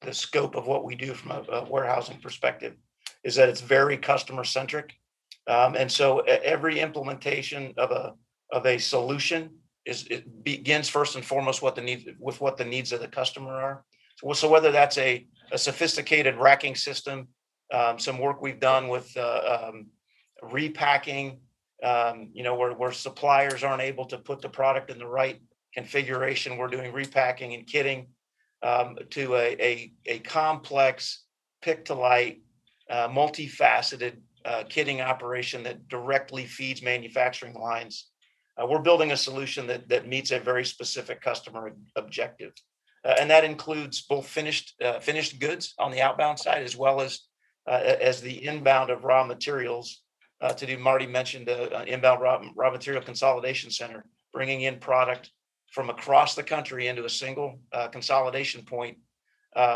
the 0.00 0.12
scope 0.12 0.56
of 0.56 0.66
what 0.66 0.84
we 0.84 0.96
do 0.96 1.14
from 1.14 1.30
a, 1.30 1.52
a 1.52 1.70
warehousing 1.70 2.18
perspective 2.18 2.74
is 3.24 3.34
that 3.36 3.48
it's 3.48 3.60
very 3.60 3.96
customer 3.96 4.44
centric 4.44 4.94
um, 5.46 5.74
and 5.74 5.90
so 5.90 6.20
every 6.20 6.80
implementation 6.80 7.74
of 7.76 7.90
a 7.90 8.14
of 8.52 8.66
a 8.66 8.78
solution 8.78 9.50
is 9.84 10.06
it 10.08 10.44
begins 10.44 10.88
first 10.88 11.16
and 11.16 11.24
foremost 11.24 11.62
what 11.62 11.74
the 11.74 11.80
need 11.80 12.16
with 12.20 12.40
what 12.40 12.56
the 12.56 12.64
needs 12.64 12.92
of 12.92 13.00
the 13.00 13.08
customer 13.08 13.52
are. 13.52 13.84
So, 14.18 14.32
so 14.32 14.48
whether 14.48 14.70
that's 14.70 14.98
a, 14.98 15.26
a 15.50 15.58
sophisticated 15.58 16.36
racking 16.36 16.76
system, 16.76 17.28
um, 17.72 17.98
some 17.98 18.18
work 18.18 18.40
we've 18.40 18.60
done 18.60 18.88
with 18.88 19.10
uh, 19.16 19.70
um, 19.70 19.86
repacking, 20.42 21.40
um, 21.82 22.30
you 22.32 22.44
know, 22.44 22.54
where, 22.54 22.72
where 22.72 22.92
suppliers 22.92 23.64
aren't 23.64 23.82
able 23.82 24.04
to 24.06 24.18
put 24.18 24.40
the 24.40 24.48
product 24.48 24.90
in 24.90 24.98
the 24.98 25.06
right 25.06 25.40
configuration, 25.74 26.58
we're 26.58 26.68
doing 26.68 26.92
repacking 26.92 27.54
and 27.54 27.66
kitting 27.66 28.06
um, 28.62 28.96
to 29.10 29.34
a, 29.34 29.56
a, 29.58 29.92
a 30.06 30.18
complex 30.20 31.24
pick 31.62 31.86
to 31.86 31.94
light, 31.94 32.42
uh, 32.92 33.08
multifaceted 33.08 34.18
uh, 34.44 34.64
kitting 34.68 35.00
operation 35.00 35.62
that 35.62 35.88
directly 35.88 36.44
feeds 36.44 36.82
manufacturing 36.82 37.54
lines. 37.54 38.08
Uh, 38.60 38.66
we're 38.66 38.82
building 38.82 39.12
a 39.12 39.16
solution 39.16 39.66
that, 39.66 39.88
that 39.88 40.06
meets 40.06 40.30
a 40.30 40.38
very 40.38 40.64
specific 40.64 41.22
customer 41.22 41.72
objective. 41.96 42.52
Uh, 43.04 43.14
and 43.18 43.30
that 43.30 43.44
includes 43.44 44.02
both 44.02 44.28
finished 44.28 44.74
uh, 44.84 45.00
finished 45.00 45.40
goods 45.40 45.74
on 45.78 45.90
the 45.90 46.02
outbound 46.02 46.38
side 46.38 46.62
as 46.62 46.76
well 46.76 47.00
as 47.00 47.20
uh, 47.66 47.80
as 48.00 48.20
the 48.20 48.46
inbound 48.46 48.90
of 48.90 49.04
raw 49.04 49.24
materials. 49.24 50.02
Uh, 50.40 50.52
to 50.52 50.66
do, 50.66 50.76
Marty 50.76 51.06
mentioned 51.06 51.48
an 51.48 51.88
inbound 51.88 52.20
raw, 52.20 52.42
raw 52.54 52.70
material 52.70 53.02
consolidation 53.02 53.70
center, 53.70 54.04
bringing 54.32 54.62
in 54.62 54.78
product 54.78 55.30
from 55.70 55.88
across 55.88 56.34
the 56.34 56.42
country 56.42 56.88
into 56.88 57.04
a 57.04 57.08
single 57.08 57.60
consolidation 57.92 58.64
point 58.64 58.98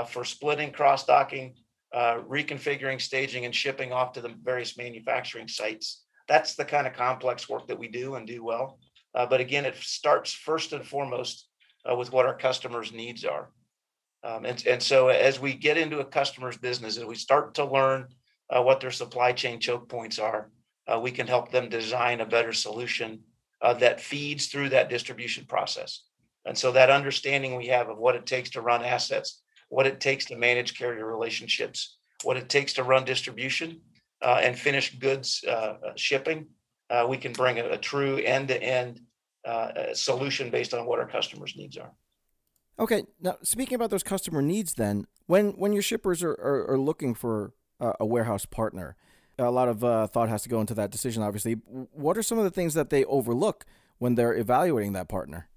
for 0.08 0.24
splitting, 0.24 0.72
cross 0.72 1.06
docking, 1.06 1.54
uh, 1.96 2.20
reconfiguring, 2.28 3.00
staging, 3.00 3.46
and 3.46 3.54
shipping 3.54 3.90
off 3.90 4.12
to 4.12 4.20
the 4.20 4.34
various 4.44 4.76
manufacturing 4.76 5.48
sites. 5.48 6.04
That's 6.28 6.54
the 6.54 6.64
kind 6.66 6.86
of 6.86 6.92
complex 6.92 7.48
work 7.48 7.68
that 7.68 7.78
we 7.78 7.88
do 7.88 8.16
and 8.16 8.26
do 8.26 8.44
well. 8.44 8.78
Uh, 9.14 9.24
but 9.24 9.40
again, 9.40 9.64
it 9.64 9.76
starts 9.76 10.30
first 10.30 10.74
and 10.74 10.86
foremost 10.86 11.48
uh, 11.90 11.96
with 11.96 12.12
what 12.12 12.26
our 12.26 12.36
customers' 12.36 12.92
needs 12.92 13.24
are. 13.24 13.48
Um, 14.22 14.44
and, 14.44 14.66
and 14.66 14.82
so 14.82 15.08
as 15.08 15.40
we 15.40 15.54
get 15.54 15.78
into 15.78 16.00
a 16.00 16.04
customer's 16.04 16.58
business, 16.58 16.98
as 16.98 17.04
we 17.06 17.14
start 17.14 17.54
to 17.54 17.64
learn 17.64 18.08
uh, 18.50 18.62
what 18.62 18.80
their 18.80 18.90
supply 18.90 19.32
chain 19.32 19.58
choke 19.58 19.88
points 19.88 20.18
are, 20.18 20.50
uh, 20.86 21.00
we 21.00 21.10
can 21.10 21.26
help 21.26 21.50
them 21.50 21.70
design 21.70 22.20
a 22.20 22.26
better 22.26 22.52
solution 22.52 23.20
that 23.80 24.00
feeds 24.00 24.46
through 24.46 24.68
that 24.68 24.90
distribution 24.90 25.44
process. 25.46 26.02
And 26.44 26.56
so 26.56 26.70
that 26.72 26.90
understanding 26.90 27.56
we 27.56 27.66
have 27.68 27.88
of 27.88 27.98
what 27.98 28.14
it 28.14 28.26
takes 28.26 28.50
to 28.50 28.60
run 28.60 28.84
assets 28.84 29.42
what 29.68 29.86
it 29.86 30.00
takes 30.00 30.24
to 30.26 30.36
manage 30.36 30.78
carrier 30.78 31.06
relationships, 31.06 31.98
what 32.22 32.36
it 32.36 32.48
takes 32.48 32.72
to 32.74 32.82
run 32.82 33.04
distribution 33.04 33.80
uh, 34.22 34.40
and 34.42 34.58
finish 34.58 34.94
goods 34.98 35.44
uh, 35.48 35.74
shipping. 35.96 36.46
Uh, 36.88 37.06
we 37.08 37.16
can 37.16 37.32
bring 37.32 37.58
a, 37.58 37.64
a 37.70 37.78
true 37.78 38.18
end 38.18 38.48
to 38.48 38.62
end 38.62 39.00
solution 39.92 40.50
based 40.50 40.74
on 40.74 40.86
what 40.86 40.98
our 40.98 41.06
customers' 41.08 41.54
needs 41.56 41.76
are. 41.76 41.92
Okay, 42.78 43.04
now 43.20 43.36
speaking 43.42 43.74
about 43.74 43.90
those 43.90 44.02
customer 44.02 44.42
needs, 44.42 44.74
then 44.74 45.06
when 45.26 45.50
when 45.52 45.72
your 45.72 45.82
shippers 45.82 46.22
are, 46.22 46.32
are, 46.32 46.72
are 46.72 46.78
looking 46.78 47.14
for 47.14 47.52
uh, 47.80 47.92
a 47.98 48.04
warehouse 48.04 48.44
partner, 48.44 48.96
a 49.38 49.50
lot 49.50 49.68
of 49.68 49.82
uh, 49.82 50.06
thought 50.08 50.28
has 50.28 50.42
to 50.42 50.48
go 50.48 50.60
into 50.60 50.74
that 50.74 50.90
decision. 50.90 51.22
Obviously, 51.22 51.54
what 51.54 52.18
are 52.18 52.22
some 52.22 52.38
of 52.38 52.44
the 52.44 52.50
things 52.50 52.74
that 52.74 52.90
they 52.90 53.04
overlook 53.04 53.64
when 53.98 54.14
they're 54.14 54.34
evaluating 54.34 54.92
that 54.92 55.08
partner? 55.08 55.48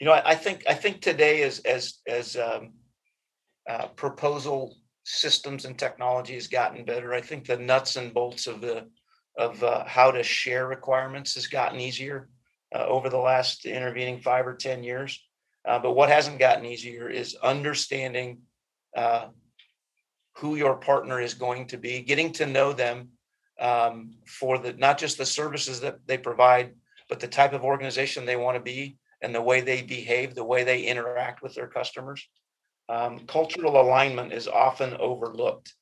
You 0.00 0.06
know, 0.06 0.12
I, 0.12 0.30
I 0.30 0.34
think 0.34 0.64
I 0.68 0.74
think 0.74 1.00
today 1.00 1.42
as 1.42 1.60
as 1.60 1.98
as 2.08 2.36
um, 2.36 2.72
uh, 3.68 3.88
proposal 3.88 4.76
systems 5.04 5.64
and 5.64 5.78
technology 5.78 6.34
has 6.34 6.48
gotten 6.48 6.84
better. 6.84 7.12
I 7.14 7.20
think 7.20 7.46
the 7.46 7.56
nuts 7.56 7.96
and 7.96 8.12
bolts 8.12 8.46
of 8.46 8.60
the 8.60 8.86
of 9.36 9.62
uh, 9.64 9.84
how 9.84 10.12
to 10.12 10.22
share 10.22 10.68
requirements 10.68 11.34
has 11.34 11.48
gotten 11.48 11.80
easier 11.80 12.28
uh, 12.74 12.86
over 12.86 13.10
the 13.10 13.18
last 13.18 13.64
intervening 13.66 14.20
five 14.20 14.46
or 14.46 14.54
ten 14.54 14.84
years. 14.84 15.20
Uh, 15.66 15.78
but 15.78 15.92
what 15.92 16.08
hasn't 16.08 16.38
gotten 16.38 16.64
easier 16.64 17.08
is 17.08 17.36
understanding 17.42 18.38
uh, 18.96 19.26
who 20.36 20.56
your 20.56 20.76
partner 20.76 21.20
is 21.20 21.34
going 21.34 21.66
to 21.66 21.78
be, 21.78 22.02
getting 22.02 22.32
to 22.32 22.46
know 22.46 22.72
them 22.72 23.08
um, 23.60 24.14
for 24.26 24.58
the 24.58 24.72
not 24.74 24.98
just 24.98 25.18
the 25.18 25.26
services 25.26 25.80
that 25.80 25.98
they 26.06 26.18
provide, 26.18 26.74
but 27.08 27.20
the 27.20 27.28
type 27.28 27.52
of 27.52 27.64
organization 27.64 28.24
they 28.24 28.36
want 28.36 28.56
to 28.56 28.62
be 28.62 28.96
and 29.20 29.34
the 29.34 29.42
way 29.42 29.60
they 29.60 29.82
behave, 29.82 30.34
the 30.34 30.44
way 30.44 30.64
they 30.64 30.82
interact 30.82 31.42
with 31.42 31.54
their 31.54 31.68
customers. 31.68 32.28
Um, 32.88 33.20
cultural 33.26 33.80
alignment 33.80 34.32
is 34.32 34.46
often 34.46 34.94
overlooked, 34.94 35.74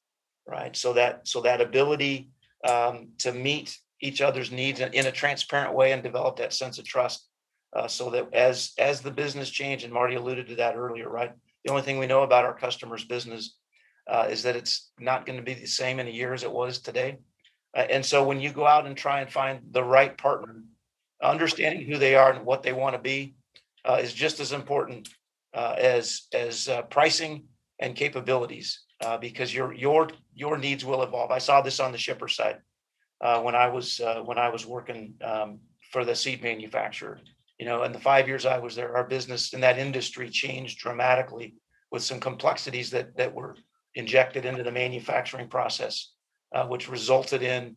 right? 0.47 0.75
So 0.77 0.93
that 0.93 1.27
so 1.27 1.41
that 1.43 1.61
ability 1.61 2.31
um, 2.69 3.09
to 3.19 3.33
meet 3.33 3.77
each 4.01 4.21
other's 4.21 4.51
needs 4.51 4.81
in, 4.81 5.07
a 5.07 5.13
transparent 5.13 5.75
way 5.75 5.93
and 5.93 6.03
develop 6.03 6.37
that 6.37 6.53
sense 6.53 6.79
of 6.79 6.85
trust, 6.85 7.29
uh, 7.75 7.89
so 7.89 8.11
that 8.11 8.33
as 8.33 8.73
as 8.79 9.01
the 9.01 9.11
business 9.11 9.51
change, 9.51 9.85
and 9.85 9.93
Marty 9.93 10.15
alluded 10.15 10.47
to 10.49 10.57
that 10.57 10.77
earlier, 10.77 11.09
right? 11.09 11.33
The 11.65 11.71
only 11.71 11.83
thing 11.83 11.99
we 11.99 12.07
know 12.07 12.23
about 12.23 12.45
our 12.45 12.55
customers' 12.55 13.05
business 13.05 13.57
uh, 14.09 14.27
is 14.31 14.43
that 14.43 14.57
it's 14.57 14.91
not 14.99 15.27
going 15.27 15.39
to 15.39 15.45
be 15.45 15.55
the 15.55 15.67
same 15.67 16.01
in 16.01 16.09
a 16.09 16.11
year 16.11 16.33
as 16.35 16.43
it 16.43 16.53
was 16.53 16.79
today. 16.79 17.19
Uh, 17.77 17.87
and 17.89 18.05
so 18.05 18.25
when 18.25 18.41
you 18.41 18.53
go 18.53 18.67
out 18.67 18.87
and 18.87 18.97
try 18.97 19.21
and 19.21 19.31
find 19.31 19.61
the 19.71 19.83
right 19.83 20.17
partner, 20.19 20.63
understanding 21.23 21.87
who 21.87 21.99
they 21.99 22.15
are 22.15 22.33
and 22.33 22.45
what 22.45 22.63
they 22.63 22.73
want 22.73 22.95
to 22.95 23.01
be 23.01 23.35
uh, 23.85 23.99
is 24.01 24.13
just 24.13 24.41
as 24.41 24.53
important 24.53 25.09
uh, 25.55 25.75
as 25.79 26.23
as 26.33 26.69
uh, 26.69 26.83
pricing 26.83 27.45
and 27.79 27.95
capabilities 27.95 28.85
uh, 29.01 29.19
because 29.19 29.55
your 29.55 29.73
your 29.75 30.09
your 30.35 30.57
needs 30.59 30.85
will 30.85 31.03
evolve. 31.03 31.31
I 31.31 31.39
saw 31.39 31.61
this 31.61 31.81
on 31.81 31.93
the 31.93 31.99
shipper 31.99 32.29
side 32.29 32.59
when 33.43 33.55
I 33.55 33.69
was 33.69 34.01
when 34.25 34.39
I 34.39 34.49
was 34.49 34.67
working 34.67 35.15
um, 35.23 35.61
for 35.91 36.05
the 36.05 36.15
seed 36.15 36.43
manufacturer. 36.43 37.21
You 37.59 37.67
know, 37.67 37.85
in 37.85 37.93
the 37.93 38.01
five 38.01 38.27
years 38.27 38.47
I 38.47 38.59
was 38.59 38.75
there, 38.75 38.97
our 38.97 39.05
business 39.05 39.53
in 39.53 39.61
that 39.61 39.79
industry 39.79 40.29
changed 40.31 40.79
dramatically 40.79 41.55
with 41.91 42.03
some 42.03 42.19
complexities 42.19 42.91
that 42.91 43.17
that 43.17 43.35
were 43.35 43.57
injected 43.95 44.45
into 44.45 44.63
the 44.63 44.73
manufacturing 44.73 45.49
process, 45.49 46.13
uh, 46.55 46.67
which 46.67 46.89
resulted 46.89 47.43
in 47.43 47.77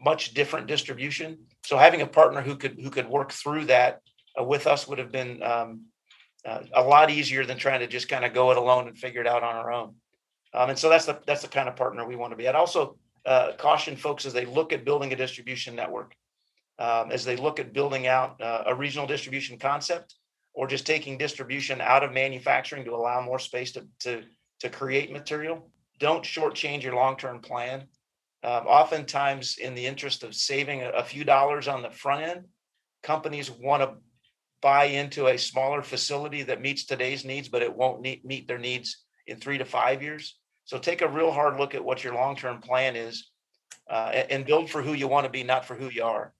much 0.00 0.34
different 0.34 0.68
distribution. 0.68 1.38
So 1.66 1.76
having 1.76 2.02
a 2.02 2.06
partner 2.06 2.40
who 2.40 2.56
could 2.56 2.78
who 2.80 2.90
could 2.90 3.08
work 3.08 3.32
through 3.32 3.66
that 3.66 4.00
uh, 4.38 4.44
with 4.44 4.66
us 4.66 4.86
would 4.86 4.98
have 4.98 5.12
been 5.12 5.42
um, 5.42 5.86
uh, 6.48 6.62
a 6.74 6.82
lot 6.82 7.10
easier 7.10 7.44
than 7.44 7.58
trying 7.58 7.80
to 7.80 7.86
just 7.86 8.08
kind 8.08 8.24
of 8.24 8.32
go 8.32 8.50
it 8.50 8.56
alone 8.56 8.88
and 8.88 8.96
figure 8.96 9.20
it 9.20 9.26
out 9.26 9.42
on 9.42 9.54
our 9.54 9.70
own. 9.72 9.94
Um, 10.54 10.70
and 10.70 10.78
so 10.78 10.88
that's 10.88 11.04
the 11.04 11.20
that's 11.26 11.42
the 11.42 11.48
kind 11.48 11.68
of 11.68 11.76
partner 11.76 12.06
we 12.06 12.16
want 12.16 12.32
to 12.32 12.36
be. 12.36 12.48
I'd 12.48 12.54
also 12.54 12.96
uh, 13.26 13.52
caution 13.58 13.96
folks 13.96 14.24
as 14.24 14.32
they 14.32 14.46
look 14.46 14.72
at 14.72 14.84
building 14.84 15.12
a 15.12 15.16
distribution 15.16 15.76
network, 15.76 16.14
um, 16.78 17.12
as 17.12 17.24
they 17.24 17.36
look 17.36 17.60
at 17.60 17.72
building 17.72 18.06
out 18.06 18.40
uh, 18.40 18.64
a 18.66 18.74
regional 18.74 19.06
distribution 19.06 19.58
concept, 19.58 20.14
or 20.54 20.66
just 20.66 20.86
taking 20.86 21.18
distribution 21.18 21.80
out 21.80 22.02
of 22.02 22.12
manufacturing 22.12 22.84
to 22.84 22.94
allow 22.94 23.20
more 23.20 23.38
space 23.38 23.72
to 23.72 23.86
to 24.00 24.22
to 24.60 24.70
create 24.70 25.12
material. 25.12 25.70
Don't 25.98 26.24
shortchange 26.24 26.82
your 26.82 26.94
long-term 26.94 27.40
plan. 27.40 27.84
Um, 28.44 28.66
oftentimes, 28.66 29.58
in 29.58 29.74
the 29.74 29.84
interest 29.84 30.22
of 30.22 30.34
saving 30.34 30.82
a, 30.82 30.90
a 30.90 31.02
few 31.02 31.24
dollars 31.24 31.66
on 31.68 31.82
the 31.82 31.90
front 31.90 32.22
end, 32.22 32.44
companies 33.02 33.50
want 33.50 33.82
to 33.82 33.96
buy 34.60 34.84
into 34.84 35.28
a 35.28 35.38
smaller 35.38 35.82
facility 35.82 36.42
that 36.44 36.60
meets 36.60 36.84
today's 36.84 37.24
needs, 37.24 37.48
but 37.48 37.62
it 37.62 37.74
won't 37.74 38.00
meet, 38.00 38.24
meet 38.24 38.48
their 38.48 38.58
needs 38.58 39.04
in 39.26 39.36
three 39.38 39.58
to 39.58 39.64
five 39.64 40.02
years. 40.02 40.38
So 40.64 40.78
take 40.78 41.02
a 41.02 41.08
real 41.08 41.30
hard 41.30 41.58
look 41.58 41.74
at 41.74 41.84
what 41.84 42.02
your 42.02 42.14
long-term 42.14 42.60
plan 42.60 42.96
is 42.96 43.30
uh, 43.88 44.10
and 44.30 44.44
build 44.44 44.70
for 44.70 44.82
who 44.82 44.92
you 44.92 45.08
want 45.08 45.24
to 45.24 45.30
be, 45.30 45.42
not 45.42 45.64
for 45.64 45.74
who 45.74 45.88
you 45.88 46.04
are. 46.04 46.34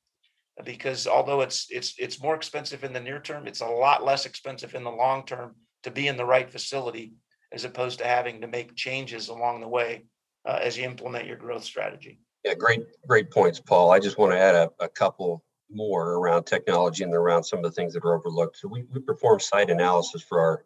Because 0.64 1.06
although 1.06 1.40
it's 1.42 1.68
it's 1.70 1.94
it's 1.98 2.20
more 2.20 2.34
expensive 2.34 2.82
in 2.82 2.92
the 2.92 2.98
near 2.98 3.20
term, 3.20 3.46
it's 3.46 3.60
a 3.60 3.66
lot 3.66 4.04
less 4.04 4.26
expensive 4.26 4.74
in 4.74 4.82
the 4.82 4.90
long 4.90 5.24
term 5.24 5.54
to 5.84 5.90
be 5.92 6.08
in 6.08 6.16
the 6.16 6.24
right 6.24 6.50
facility 6.50 7.12
as 7.52 7.64
opposed 7.64 7.98
to 7.98 8.06
having 8.06 8.40
to 8.40 8.48
make 8.48 8.74
changes 8.74 9.28
along 9.28 9.60
the 9.60 9.68
way 9.68 10.04
uh, 10.44 10.58
as 10.60 10.76
you 10.76 10.84
implement 10.84 11.26
your 11.26 11.36
growth 11.36 11.62
strategy. 11.62 12.18
Yeah, 12.44 12.54
great, 12.54 12.80
great 13.06 13.30
points, 13.30 13.60
Paul. 13.60 13.90
I 13.92 13.98
just 14.00 14.18
want 14.18 14.32
to 14.32 14.38
add 14.38 14.54
a, 14.54 14.70
a 14.80 14.88
couple 14.88 15.44
more 15.70 16.14
around 16.14 16.44
technology 16.44 17.04
and 17.04 17.14
around 17.14 17.44
some 17.44 17.58
of 17.58 17.64
the 17.64 17.70
things 17.70 17.92
that 17.94 18.04
are 18.04 18.14
overlooked. 18.14 18.56
So 18.56 18.68
we, 18.68 18.84
we 18.92 19.00
perform 19.00 19.40
site 19.40 19.70
analysis 19.70 20.22
for 20.22 20.40
our 20.40 20.64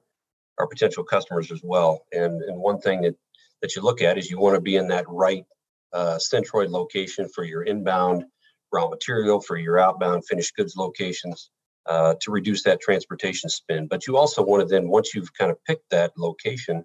our 0.59 0.67
potential 0.67 1.03
customers 1.03 1.51
as 1.51 1.61
well. 1.63 2.05
And 2.13 2.43
and 2.43 2.59
one 2.59 2.81
thing 2.81 3.03
that 3.03 3.17
that 3.63 3.75
you 3.77 3.83
look 3.83 4.03
at 4.03 4.19
is 4.19 4.31
you 4.31 4.39
want 4.39 4.55
to 4.55 4.61
be 4.61 4.77
in 4.77 4.89
that 4.89 5.09
right 5.09 5.45
uh, 5.93 6.19
centroid 6.19 6.71
location 6.71 7.29
for 7.29 7.45
your 7.45 7.63
inbound 7.63 8.25
raw 8.73 8.89
material, 8.89 9.41
for 9.41 9.57
your 9.57 9.79
outbound 9.79 10.27
finished 10.27 10.57
goods 10.57 10.77
locations, 10.77 11.51
uh, 11.87 12.15
to 12.21 12.31
reduce 12.31 12.63
that 12.63 12.81
transportation 12.81 13.51
spend. 13.51 13.89
But 13.89 14.07
you 14.07 14.17
also 14.17 14.43
want 14.43 14.63
to 14.63 14.67
then, 14.67 14.89
once 14.89 15.15
you've 15.15 15.35
kind 15.35 15.51
of 15.51 15.63
picked 15.65 15.91
that 15.91 16.13
location, 16.17 16.85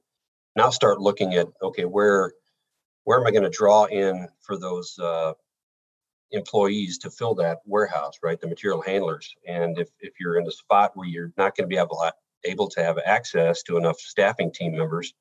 now 0.55 0.69
start 0.69 0.99
looking 0.99 1.35
at 1.35 1.47
okay, 1.61 1.85
where 1.85 2.33
where 3.03 3.19
am 3.19 3.27
I 3.27 3.31
going 3.31 3.43
to 3.43 3.49
draw 3.49 3.85
in 3.85 4.27
for 4.41 4.57
those 4.57 4.97
uh, 4.99 5.33
employees 6.31 6.97
to 6.99 7.09
fill 7.11 7.35
that 7.35 7.59
warehouse, 7.65 8.15
right? 8.23 8.39
The 8.39 8.47
material 8.47 8.81
handlers. 8.81 9.35
And 9.47 9.79
if 9.79 9.89
if 9.99 10.13
you're 10.19 10.39
in 10.39 10.47
a 10.47 10.51
spot 10.51 10.91
where 10.95 11.07
you're 11.07 11.33
not 11.37 11.55
going 11.55 11.65
to 11.69 11.73
be 11.73 11.79
able 11.79 12.03
able 12.45 12.69
to 12.69 12.83
have 12.83 12.97
access 13.05 13.63
to 13.63 13.77
enough 13.77 13.99
staffing 13.99 14.51
team 14.51 14.75
members, 14.75 15.13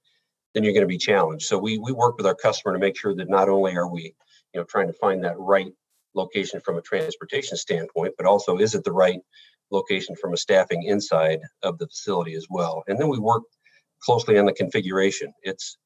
then 0.54 0.64
you're 0.64 0.72
going 0.72 0.82
to 0.82 0.88
be 0.88 0.98
challenged. 0.98 1.46
So 1.46 1.58
we 1.58 1.78
we 1.78 1.92
work 1.92 2.16
with 2.16 2.26
our 2.26 2.34
customer 2.34 2.74
to 2.74 2.80
make 2.80 2.98
sure 2.98 3.14
that 3.16 3.30
not 3.30 3.48
only 3.48 3.76
are 3.76 3.88
we, 3.90 4.14
you 4.54 4.60
know, 4.60 4.64
trying 4.64 4.88
to 4.88 4.92
find 4.94 5.24
that 5.24 5.38
right 5.38 5.72
location 6.14 6.60
from 6.60 6.78
a 6.78 6.82
transportation 6.82 7.56
standpoint, 7.56 8.14
but 8.18 8.26
also 8.26 8.58
is 8.58 8.74
it 8.74 8.84
the 8.84 8.92
right 8.92 9.20
location 9.70 10.16
from 10.16 10.32
a 10.34 10.36
staffing 10.36 10.84
inside 10.84 11.40
of 11.62 11.78
the 11.78 11.86
facility 11.86 12.34
as 12.34 12.46
well. 12.50 12.84
And 12.88 12.98
then 12.98 13.08
we 13.08 13.18
work 13.18 13.42
closely 14.02 14.38
on 14.38 14.46
the 14.46 14.52
configuration. 14.52 15.32
It's 15.42 15.78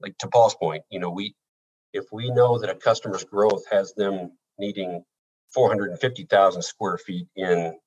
like 0.00 0.16
to 0.18 0.28
Paul's 0.28 0.54
point, 0.56 0.84
you 0.90 1.00
know, 1.00 1.10
we 1.10 1.34
if 1.94 2.06
we 2.12 2.30
know 2.30 2.58
that 2.60 2.70
a 2.70 2.76
customer's 2.76 3.24
growth 3.24 3.64
has 3.70 3.94
them 3.94 4.32
needing 4.58 5.04
450,000 5.54 6.62
square 6.62 6.98
feet 6.98 7.26
in 7.36 7.78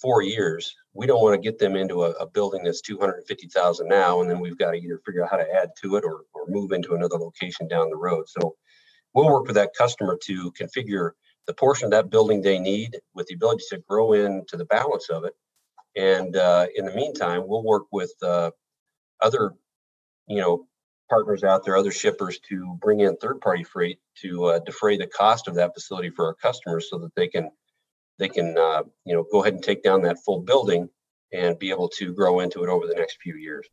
four 0.00 0.22
years, 0.22 0.74
we 0.94 1.06
don't 1.06 1.22
want 1.22 1.34
to 1.34 1.50
get 1.50 1.58
them 1.58 1.76
into 1.76 2.04
a, 2.04 2.10
a 2.12 2.26
building 2.26 2.64
that's 2.64 2.80
250,000 2.80 3.88
now, 3.88 4.20
and 4.20 4.30
then 4.30 4.40
we've 4.40 4.58
got 4.58 4.72
to 4.72 4.76
either 4.76 5.00
figure 5.04 5.24
out 5.24 5.30
how 5.30 5.36
to 5.36 5.54
add 5.54 5.70
to 5.82 5.96
it 5.96 6.04
or, 6.04 6.22
or 6.34 6.46
move 6.48 6.72
into 6.72 6.94
another 6.94 7.16
location 7.16 7.68
down 7.68 7.90
the 7.90 7.96
road. 7.96 8.24
So 8.28 8.56
we'll 9.14 9.26
work 9.26 9.46
with 9.46 9.56
that 9.56 9.70
customer 9.76 10.18
to 10.24 10.52
configure 10.52 11.10
the 11.46 11.54
portion 11.54 11.86
of 11.86 11.90
that 11.92 12.10
building 12.10 12.40
they 12.40 12.58
need 12.58 12.98
with 13.14 13.26
the 13.26 13.34
ability 13.34 13.64
to 13.70 13.82
grow 13.88 14.12
into 14.12 14.56
the 14.56 14.64
balance 14.66 15.08
of 15.10 15.24
it. 15.24 15.34
And 15.96 16.36
uh, 16.36 16.66
in 16.74 16.86
the 16.86 16.94
meantime, 16.94 17.42
we'll 17.46 17.64
work 17.64 17.84
with 17.92 18.12
uh, 18.22 18.52
other, 19.20 19.54
you 20.26 20.40
know, 20.40 20.66
partners 21.08 21.44
out 21.44 21.64
there, 21.64 21.76
other 21.76 21.90
shippers 21.90 22.38
to 22.48 22.78
bring 22.80 23.00
in 23.00 23.16
third-party 23.16 23.64
freight 23.64 23.98
to 24.22 24.46
uh, 24.46 24.58
defray 24.60 24.96
the 24.96 25.06
cost 25.06 25.48
of 25.48 25.54
that 25.54 25.74
facility 25.74 26.10
for 26.10 26.26
our 26.26 26.34
customers, 26.34 26.88
so 26.90 26.98
that 26.98 27.14
they 27.14 27.28
can 27.28 27.50
they 28.18 28.28
can 28.28 28.56
uh, 28.56 28.82
you 29.04 29.14
know 29.14 29.24
go 29.30 29.42
ahead 29.42 29.54
and 29.54 29.62
take 29.62 29.82
down 29.82 30.02
that 30.02 30.18
full 30.24 30.40
building 30.40 30.88
and 31.32 31.58
be 31.58 31.70
able 31.70 31.88
to 31.88 32.12
grow 32.12 32.40
into 32.40 32.62
it 32.62 32.68
over 32.68 32.86
the 32.86 32.94
next 32.94 33.18
few 33.22 33.36
years. 33.36 33.66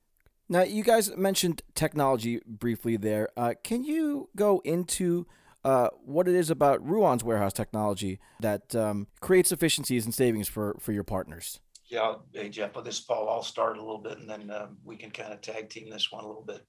Now, 0.47 0.63
you 0.63 0.83
guys 0.83 1.15
mentioned 1.15 1.61
technology 1.75 2.41
briefly 2.45 2.97
there. 2.97 3.29
Uh, 3.37 3.53
can 3.63 3.83
you 3.83 4.29
go 4.35 4.61
into 4.65 5.27
uh, 5.63 5.89
what 6.05 6.27
it 6.27 6.35
is 6.35 6.49
about 6.49 6.85
Ruan's 6.87 7.23
warehouse 7.23 7.53
technology 7.53 8.19
that 8.39 8.75
um, 8.75 9.07
creates 9.19 9.51
efficiencies 9.51 10.05
and 10.05 10.13
savings 10.13 10.47
for, 10.47 10.77
for 10.79 10.91
your 10.91 11.03
partners. 11.03 11.59
Yeah, 11.85 12.15
hey 12.33 12.49
Jeff, 12.49 12.73
this 12.83 12.95
is 12.95 13.01
Paul. 13.01 13.29
I'll 13.29 13.43
start 13.43 13.77
a 13.77 13.81
little 13.81 13.97
bit 13.97 14.19
and 14.19 14.29
then 14.29 14.51
um, 14.51 14.77
we 14.83 14.95
can 14.95 15.11
kind 15.11 15.33
of 15.33 15.41
tag 15.41 15.69
team 15.69 15.89
this 15.89 16.11
one 16.11 16.23
a 16.23 16.27
little 16.27 16.43
bit. 16.43 16.65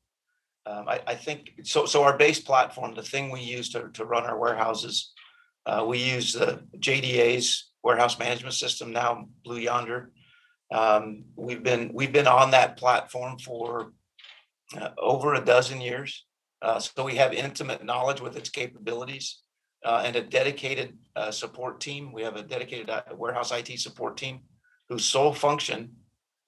Um, 0.67 0.89
I, 0.89 1.01
I, 1.07 1.15
think 1.15 1.53
so. 1.65 1.87
So 1.87 2.03
our 2.03 2.17
base 2.17 2.39
platform, 2.39 2.95
the 2.95 3.03
thing 3.03 3.31
we 3.31 3.41
use 3.41 3.71
to, 3.71 3.89
to 3.95 4.05
run 4.05 4.25
our 4.25 4.39
warehouses, 4.39 5.13
uh, 5.65 5.85
we 5.87 5.99
use 5.99 6.35
the 6.35 6.63
JDA's 6.79 7.71
warehouse 7.83 8.19
management 8.19 8.55
system 8.55 8.93
now, 8.93 9.27
Blue 9.43 9.59
Yonder. 9.59 10.11
Um, 10.73 11.25
we've 11.35 11.63
been 11.63 11.91
we've 11.95 12.13
been 12.13 12.29
on 12.29 12.51
that 12.53 12.77
platform 12.77 13.39
for 13.39 13.93
uh, 14.79 14.91
over 14.99 15.35
a 15.35 15.45
dozen 15.45 15.81
years. 15.81 16.27
Uh, 16.63 16.79
so 16.79 17.05
we 17.05 17.17
have 17.17 17.33
intimate 17.33 17.85
knowledge 17.85 18.21
with 18.21 18.37
its 18.37 18.51
capabilities 18.51 19.41
uh, 19.85 20.03
and 20.05 20.15
a 20.17 20.23
dedicated 20.23 20.97
uh, 21.17 21.31
support 21.31 21.81
team. 21.81 22.13
We 22.13 22.23
have 22.23 22.37
a 22.37 22.43
dedicated 22.43 22.91
uh, 22.91 23.03
warehouse 23.17 23.51
IT 23.51 23.81
support 23.81 24.17
team 24.17 24.41
whose 24.89 25.05
sole 25.05 25.33
function 25.33 25.93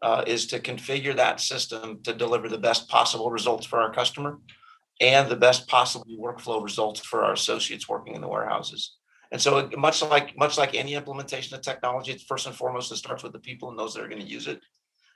uh, 0.03 0.25
is 0.27 0.47
to 0.49 0.59
configure 0.59 1.15
that 1.17 1.41
system 1.41 2.03
to 2.03 2.13
deliver 2.13 2.49
the 2.49 2.59
best 2.59 2.89
possible 2.89 3.31
results 3.31 3.65
for 3.65 3.81
our 3.81 3.93
customer 3.93 4.39
and 5.01 5.29
the 5.29 5.37
best 5.37 5.69
possible 5.69 6.07
workflow 6.19 6.63
results 6.63 7.01
for 7.01 7.25
our 7.25 7.33
associates 7.33 7.89
working 7.89 8.15
in 8.15 8.21
the 8.21 8.29
warehouses. 8.29 8.97
And 9.31 9.41
so 9.41 9.71
much 9.77 10.03
like 10.03 10.37
much 10.37 10.59
like 10.59 10.75
any 10.75 10.95
implementation 10.95 11.57
of 11.57 11.63
technology, 11.63 12.13
it's 12.13 12.25
first 12.25 12.47
and 12.47 12.55
foremost 12.55 12.93
it 12.93 12.97
starts 12.97 13.23
with 13.23 13.33
the 13.33 13.39
people 13.39 13.71
and 13.71 13.79
those 13.79 13.95
that 13.95 14.03
are 14.03 14.09
going 14.09 14.21
to 14.21 14.29
use 14.29 14.47
it. 14.47 14.61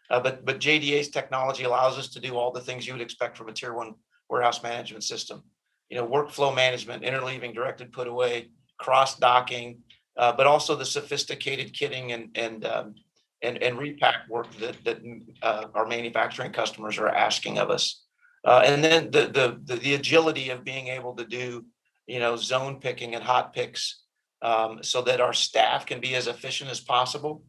Uh, 0.08 0.20
but 0.20 0.44
but 0.44 0.58
JDA's 0.60 1.10
technology 1.10 1.64
allows 1.64 1.98
us 1.98 2.08
to 2.10 2.20
do 2.20 2.36
all 2.36 2.50
the 2.50 2.60
things 2.60 2.86
you 2.86 2.94
would 2.94 3.02
expect 3.02 3.36
from 3.36 3.48
a 3.48 3.52
tier 3.52 3.74
one 3.74 3.94
warehouse 4.30 4.62
management 4.62 5.04
system. 5.04 5.42
You 5.90 5.98
know, 5.98 6.06
workflow 6.06 6.54
management, 6.54 7.02
interleaving, 7.02 7.54
directed 7.54 7.92
put 7.92 8.08
away, 8.08 8.50
cross 8.78 9.18
docking, 9.18 9.80
uh, 10.16 10.32
but 10.32 10.46
also 10.46 10.74
the 10.74 10.86
sophisticated 10.86 11.74
kitting 11.74 12.12
and 12.12 12.30
and 12.36 12.64
um, 12.64 12.94
and, 13.42 13.62
and 13.62 13.78
repack 13.78 14.28
work 14.28 14.50
that 14.56 14.82
that 14.84 14.98
uh, 15.42 15.66
our 15.74 15.86
manufacturing 15.86 16.52
customers 16.52 16.98
are 16.98 17.08
asking 17.08 17.58
of 17.58 17.70
us. 17.70 18.02
Uh, 18.44 18.62
and 18.64 18.84
then 18.84 19.10
the, 19.10 19.26
the, 19.26 19.60
the 19.64 19.80
the 19.80 19.94
agility 19.94 20.50
of 20.50 20.64
being 20.64 20.88
able 20.88 21.14
to 21.14 21.24
do 21.24 21.64
you 22.06 22.18
know 22.18 22.36
zone 22.36 22.80
picking 22.80 23.14
and 23.14 23.24
hot 23.24 23.52
picks 23.52 24.02
um, 24.42 24.82
so 24.82 25.02
that 25.02 25.20
our 25.20 25.32
staff 25.32 25.86
can 25.86 26.00
be 26.00 26.14
as 26.14 26.26
efficient 26.26 26.70
as 26.70 26.80
possible. 26.80 27.42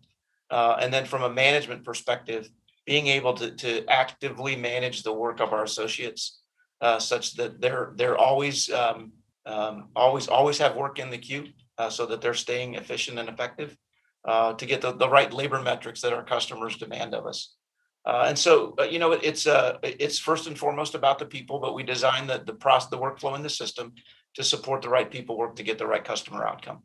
Uh, 0.50 0.78
and 0.80 0.94
then 0.94 1.06
from 1.06 1.24
a 1.24 1.30
management 1.30 1.84
perspective, 1.84 2.50
being 2.86 3.08
able 3.08 3.34
to, 3.34 3.52
to 3.52 3.86
actively 3.90 4.56
manage 4.56 5.04
the 5.04 5.14
work 5.14 5.42
of 5.42 5.52
our 5.52 5.64
associates 5.64 6.40
uh, 6.82 7.00
such 7.00 7.36
that 7.36 7.60
they're 7.60 7.94
they're 7.96 8.18
always 8.18 8.72
um, 8.72 9.12
um, 9.46 9.90
always 9.96 10.28
always 10.28 10.58
have 10.58 10.76
work 10.76 11.00
in 11.00 11.10
the 11.10 11.18
queue 11.18 11.48
uh, 11.78 11.90
so 11.90 12.06
that 12.06 12.22
they're 12.22 12.34
staying 12.34 12.76
efficient 12.76 13.20
and 13.20 13.30
effective 13.30 13.76
uh, 14.28 14.54
to 14.54 14.66
get 14.66 14.82
the, 14.82 14.92
the 14.92 15.10
right 15.10 15.34
labor 15.34 15.62
metrics 15.62 16.02
that 16.02 16.14
our 16.14 16.24
customers 16.24 16.76
demand 16.76 17.16
of 17.16 17.26
us. 17.26 17.56
Uh, 18.06 18.26
and 18.28 18.38
so, 18.38 18.76
uh, 18.80 18.84
you 18.84 19.00
know, 19.00 19.14
it, 19.14 19.22
it's 19.24 19.48
uh, 19.48 19.78
it's 19.84 20.20
first 20.20 20.48
and 20.48 20.58
foremost 20.58 20.96
about 20.96 21.18
the 21.18 21.26
people, 21.26 21.60
but 21.60 21.74
we 21.74 21.84
design 21.84 22.28
the 22.28 22.42
the 22.46 22.54
process, 22.54 22.90
the 22.90 22.98
workflow 22.98 23.36
in 23.36 23.44
the 23.44 23.50
system 23.50 23.94
to 24.36 24.44
support 24.44 24.82
the 24.82 24.90
right 24.90 25.10
people 25.10 25.38
work 25.38 25.56
to 25.56 25.64
get 25.64 25.78
the 25.78 25.88
right 25.88 26.04
customer 26.04 26.46
outcome. 26.46 26.84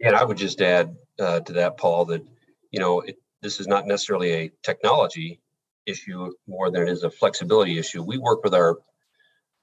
And 0.00 0.16
I 0.16 0.24
would 0.24 0.36
just 0.36 0.60
add 0.60 0.96
uh, 1.20 1.40
to 1.40 1.52
that, 1.52 1.76
Paul, 1.76 2.06
that 2.06 2.24
you 2.72 2.80
know 2.80 3.00
it, 3.00 3.18
this 3.40 3.60
is 3.60 3.68
not 3.68 3.86
necessarily 3.86 4.32
a 4.32 4.50
technology 4.64 5.40
issue 5.86 6.32
more 6.48 6.70
than 6.70 6.82
it 6.82 6.88
is 6.88 7.04
a 7.04 7.10
flexibility 7.10 7.78
issue. 7.78 8.02
We 8.02 8.18
work 8.18 8.42
with 8.42 8.54
our 8.54 8.78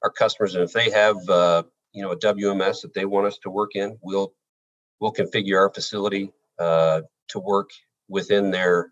our 0.02 0.12
customers, 0.12 0.56
and 0.56 0.64
if 0.64 0.72
they 0.72 0.90
have 0.92 1.18
uh, 1.28 1.64
you 1.92 2.04
know 2.04 2.12
a 2.12 2.18
WMS 2.18 2.82
that 2.84 2.94
they 2.94 3.06
want 3.06 3.28
us 3.28 3.38
to 3.40 3.50
work 3.50 3.76
in, 3.76 3.98
we'll 4.02 4.34
we'll 5.02 5.14
configure 5.14 5.58
our 5.58 5.74
facility 5.74 6.32
uh, 6.60 7.02
to 7.30 7.40
work 7.40 7.70
within 8.08 8.52
their 8.52 8.92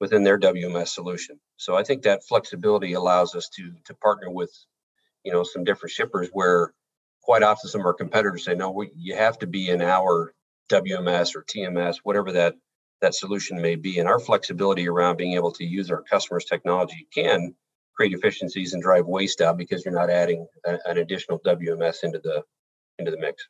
within 0.00 0.22
their 0.22 0.38
WMS 0.38 0.88
solution. 0.88 1.40
So 1.56 1.76
I 1.76 1.82
think 1.82 2.02
that 2.02 2.24
flexibility 2.24 2.92
allows 2.92 3.34
us 3.34 3.48
to 3.56 3.72
to 3.84 3.94
partner 3.94 4.30
with 4.30 4.52
you 5.24 5.32
know 5.32 5.44
some 5.44 5.64
different 5.64 5.92
shippers 5.92 6.28
where 6.32 6.72
quite 7.22 7.42
often 7.42 7.68
some 7.68 7.80
of 7.80 7.86
our 7.86 7.94
competitors 7.94 8.44
say 8.44 8.54
no 8.54 8.70
we, 8.70 8.90
you 8.96 9.14
have 9.14 9.38
to 9.38 9.46
be 9.46 9.68
in 9.68 9.82
our 9.82 10.32
WMS 10.70 11.34
or 11.34 11.44
TMS 11.44 11.96
whatever 12.02 12.32
that 12.32 12.54
that 13.00 13.14
solution 13.14 13.60
may 13.60 13.76
be 13.76 13.98
and 13.98 14.08
our 14.08 14.18
flexibility 14.18 14.88
around 14.88 15.16
being 15.16 15.34
able 15.34 15.52
to 15.52 15.64
use 15.64 15.90
our 15.90 16.02
customers 16.02 16.44
technology 16.44 17.06
can 17.14 17.54
create 17.94 18.12
efficiencies 18.12 18.74
and 18.74 18.82
drive 18.82 19.06
waste 19.06 19.40
out 19.40 19.58
because 19.58 19.84
you're 19.84 19.92
not 19.92 20.08
adding 20.08 20.46
a, 20.64 20.78
an 20.86 20.98
additional 20.98 21.40
WMS 21.40 22.04
into 22.04 22.20
the 22.20 22.42
into 22.98 23.10
the 23.10 23.18
mix. 23.18 23.48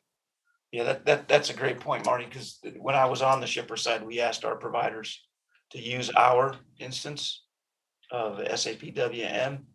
Yeah, 0.71 0.83
that, 0.83 1.05
that 1.05 1.27
that's 1.27 1.49
a 1.49 1.55
great 1.55 1.79
point, 1.79 2.05
Marty. 2.05 2.25
Because 2.25 2.59
when 2.77 2.95
I 2.95 3.05
was 3.05 3.21
on 3.21 3.41
the 3.41 3.47
shipper 3.47 3.75
side, 3.75 4.05
we 4.05 4.21
asked 4.21 4.45
our 4.45 4.55
providers 4.55 5.25
to 5.71 5.79
use 5.79 6.09
our 6.11 6.55
instance 6.79 7.43
of 8.11 8.39
SAP 8.59 8.93
WM. 8.93 9.65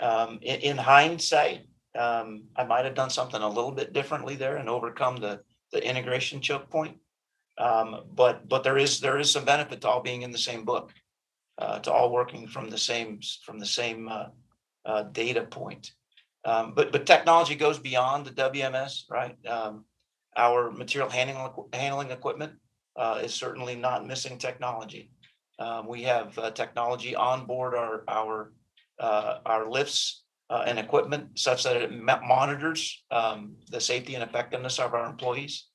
Um, 0.00 0.38
in, 0.42 0.60
in, 0.60 0.76
hindsight, 0.76 1.66
um, 1.96 2.44
I 2.56 2.64
might 2.64 2.84
have 2.84 2.94
done 2.94 3.10
something 3.10 3.40
a 3.40 3.48
little 3.48 3.70
bit 3.70 3.92
differently 3.92 4.34
there 4.34 4.56
and 4.56 4.68
overcome 4.68 5.16
the 5.16 5.40
the 5.72 5.86
integration 5.86 6.40
choke 6.40 6.68
point. 6.68 6.96
Um, 7.56 8.02
but 8.14 8.48
but 8.48 8.64
there 8.64 8.76
is 8.76 9.00
there 9.00 9.18
is 9.18 9.30
some 9.30 9.44
benefit 9.44 9.80
to 9.80 9.88
all 9.88 10.02
being 10.02 10.22
in 10.22 10.30
the 10.30 10.38
same 10.38 10.64
book, 10.64 10.92
uh, 11.58 11.78
to 11.80 11.92
all 11.92 12.12
working 12.12 12.48
from 12.48 12.68
the 12.68 12.78
same 12.78 13.20
from 13.46 13.58
the 13.58 13.66
same 13.66 14.08
uh, 14.08 14.26
uh, 14.84 15.04
data 15.04 15.42
point. 15.42 15.92
Um, 16.44 16.74
but 16.74 16.92
but 16.92 17.06
technology 17.06 17.54
goes 17.54 17.78
beyond 17.78 18.26
the 18.26 18.32
WMS, 18.32 19.04
right? 19.08 19.36
Our 20.36 20.70
material 20.70 21.10
handling 21.10 21.52
handling 21.72 22.10
equipment 22.10 22.54
uh, 22.96 23.20
is 23.22 23.34
certainly 23.34 23.76
not 23.76 24.06
missing 24.06 24.38
technology. 24.38 25.10
Um, 25.58 25.86
we 25.86 26.02
have 26.02 26.36
uh, 26.38 26.50
technology 26.50 27.14
on 27.14 27.46
board 27.46 27.74
our 27.74 28.04
our 28.08 28.52
uh, 28.98 29.38
our 29.46 29.70
lifts 29.70 30.24
uh, 30.50 30.64
and 30.66 30.78
equipment 30.78 31.38
such 31.38 31.62
that 31.64 31.76
it 31.76 31.92
monitors 31.92 33.04
um, 33.10 33.56
the 33.70 33.80
safety 33.80 34.14
and 34.14 34.24
effectiveness 34.24 34.78
of 34.78 34.94
our 34.94 35.08
employees. 35.08 35.66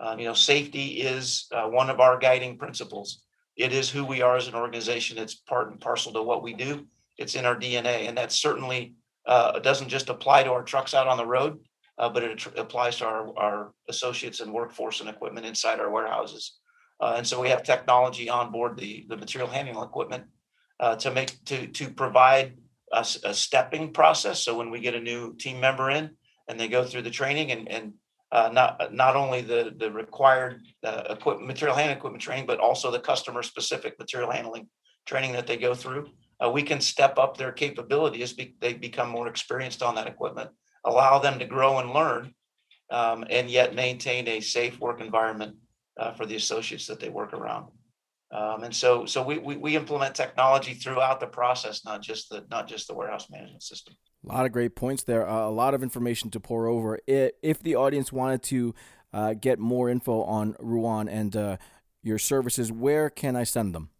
Um, 0.00 0.18
you 0.18 0.24
know, 0.24 0.34
safety 0.34 1.02
is 1.02 1.46
uh, 1.52 1.68
one 1.68 1.90
of 1.90 2.00
our 2.00 2.18
guiding 2.18 2.56
principles. 2.58 3.22
It 3.56 3.72
is 3.72 3.90
who 3.90 4.04
we 4.04 4.22
are 4.22 4.36
as 4.36 4.48
an 4.48 4.54
organization. 4.54 5.18
It's 5.18 5.34
part 5.34 5.70
and 5.70 5.80
parcel 5.80 6.12
to 6.14 6.22
what 6.22 6.42
we 6.42 6.54
do. 6.54 6.86
It's 7.18 7.34
in 7.34 7.44
our 7.44 7.56
DNA, 7.56 8.08
and 8.08 8.16
that 8.16 8.32
certainly 8.32 8.94
uh, 9.26 9.58
doesn't 9.58 9.88
just 9.88 10.08
apply 10.08 10.44
to 10.44 10.52
our 10.52 10.62
trucks 10.62 10.94
out 10.94 11.06
on 11.06 11.18
the 11.18 11.26
road 11.26 11.58
uh, 12.00 12.08
but 12.08 12.24
it 12.24 12.46
applies 12.56 12.96
to 12.96 13.04
our, 13.04 13.38
our 13.38 13.72
associates 13.88 14.40
and 14.40 14.50
workforce 14.50 15.00
and 15.00 15.10
equipment 15.10 15.44
inside 15.44 15.78
our 15.78 15.90
warehouses. 15.90 16.58
Uh, 16.98 17.14
and 17.18 17.26
so 17.26 17.38
we 17.40 17.50
have 17.50 17.62
technology 17.62 18.30
on 18.30 18.50
board 18.50 18.78
the, 18.78 19.04
the 19.10 19.16
material 19.16 19.50
handling 19.50 19.84
equipment 19.84 20.24
uh, 20.80 20.96
to 20.96 21.10
make 21.10 21.44
to 21.44 21.66
to 21.66 21.90
provide 21.90 22.56
a, 22.90 23.06
a, 23.24 23.34
stepping 23.34 23.92
process. 23.92 24.42
So 24.42 24.56
when 24.56 24.70
we 24.70 24.80
get 24.80 24.94
a 24.94 25.00
new 25.00 25.36
team 25.36 25.60
member 25.60 25.90
in 25.90 26.10
and 26.48 26.58
they 26.58 26.68
go 26.68 26.84
through 26.84 27.02
the 27.02 27.10
training 27.10 27.52
and 27.52 27.68
and 27.70 27.92
uh, 28.32 28.48
not 28.50 28.94
not 28.94 29.14
only 29.14 29.42
the 29.42 29.74
the 29.76 29.90
required 29.92 30.62
uh, 30.82 31.02
equipment 31.10 31.48
material 31.48 31.76
handling 31.76 31.98
equipment 31.98 32.22
training, 32.22 32.46
but 32.46 32.60
also 32.60 32.90
the 32.90 32.98
customer 32.98 33.42
specific 33.42 33.98
material 33.98 34.30
handling 34.30 34.68
training 35.04 35.32
that 35.32 35.46
they 35.46 35.58
go 35.58 35.74
through, 35.74 36.08
uh, 36.42 36.48
we 36.48 36.62
can 36.62 36.80
step 36.80 37.18
up 37.18 37.36
their 37.36 37.52
capability 37.52 38.22
as 38.22 38.32
be, 38.32 38.54
they 38.60 38.72
become 38.72 39.10
more 39.10 39.28
experienced 39.28 39.82
on 39.82 39.94
that 39.94 40.06
equipment 40.06 40.50
allow 40.84 41.18
them 41.18 41.38
to 41.38 41.44
grow 41.44 41.78
and 41.78 41.90
learn, 41.92 42.34
um, 42.90 43.24
and 43.30 43.50
yet 43.50 43.74
maintain 43.74 44.28
a 44.28 44.40
safe 44.40 44.78
work 44.80 45.00
environment 45.00 45.56
uh, 45.98 46.12
for 46.12 46.26
the 46.26 46.36
associates 46.36 46.86
that 46.86 47.00
they 47.00 47.08
work 47.08 47.32
around. 47.32 47.66
Um, 48.32 48.62
and 48.62 48.74
so, 48.74 49.06
so 49.06 49.22
we, 49.22 49.38
we, 49.38 49.56
we 49.56 49.76
implement 49.76 50.14
technology 50.14 50.74
throughout 50.74 51.18
the 51.18 51.26
process, 51.26 51.84
not 51.84 52.00
just 52.00 52.30
the 52.30 52.44
not 52.48 52.68
just 52.68 52.86
the 52.86 52.94
warehouse 52.94 53.28
management 53.28 53.62
system. 53.62 53.94
A 54.24 54.32
lot 54.32 54.46
of 54.46 54.52
great 54.52 54.76
points 54.76 55.02
there. 55.02 55.28
Uh, 55.28 55.48
a 55.48 55.50
lot 55.50 55.74
of 55.74 55.82
information 55.82 56.30
to 56.30 56.40
pore 56.40 56.68
over. 56.68 56.98
If 57.06 57.62
the 57.62 57.74
audience 57.74 58.12
wanted 58.12 58.42
to 58.44 58.74
uh, 59.12 59.34
get 59.34 59.58
more 59.58 59.88
info 59.88 60.22
on 60.22 60.54
Ruan 60.60 61.08
and 61.08 61.34
uh, 61.34 61.56
your 62.02 62.18
services, 62.18 62.70
where 62.70 63.10
can 63.10 63.34
I 63.34 63.42
send 63.42 63.74
them? 63.74 63.90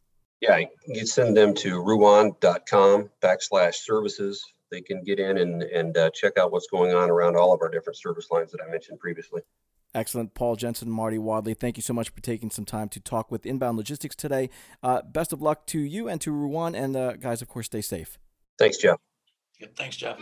Yeah, 0.40 0.60
you 0.86 1.06
send 1.06 1.36
them 1.36 1.52
to 1.56 1.82
ruan.com 1.82 3.10
backslash 3.20 3.74
services 3.74 4.42
they 4.70 4.80
can 4.80 5.02
get 5.02 5.18
in 5.18 5.38
and, 5.38 5.62
and 5.62 5.96
uh, 5.96 6.10
check 6.10 6.38
out 6.38 6.52
what's 6.52 6.66
going 6.66 6.94
on 6.94 7.10
around 7.10 7.36
all 7.36 7.52
of 7.52 7.60
our 7.62 7.68
different 7.68 7.96
service 7.96 8.28
lines 8.30 8.52
that 8.52 8.60
I 8.66 8.70
mentioned 8.70 8.98
previously. 8.98 9.42
Excellent. 9.94 10.34
Paul 10.34 10.54
Jensen, 10.54 10.88
Marty 10.88 11.18
Wadley, 11.18 11.54
thank 11.54 11.76
you 11.76 11.82
so 11.82 11.92
much 11.92 12.10
for 12.10 12.20
taking 12.20 12.50
some 12.50 12.64
time 12.64 12.88
to 12.90 13.00
talk 13.00 13.30
with 13.30 13.44
Inbound 13.44 13.76
Logistics 13.76 14.14
today. 14.14 14.48
Uh, 14.82 15.02
best 15.02 15.32
of 15.32 15.42
luck 15.42 15.66
to 15.66 15.80
you 15.80 16.08
and 16.08 16.20
to 16.20 16.30
Ruan. 16.30 16.76
And 16.76 16.96
uh, 16.96 17.14
guys, 17.14 17.42
of 17.42 17.48
course, 17.48 17.66
stay 17.66 17.80
safe. 17.80 18.18
Thanks, 18.58 18.76
Jeff. 18.76 18.98
Yeah, 19.58 19.66
thanks, 19.76 19.96
Jeff. 19.96 20.18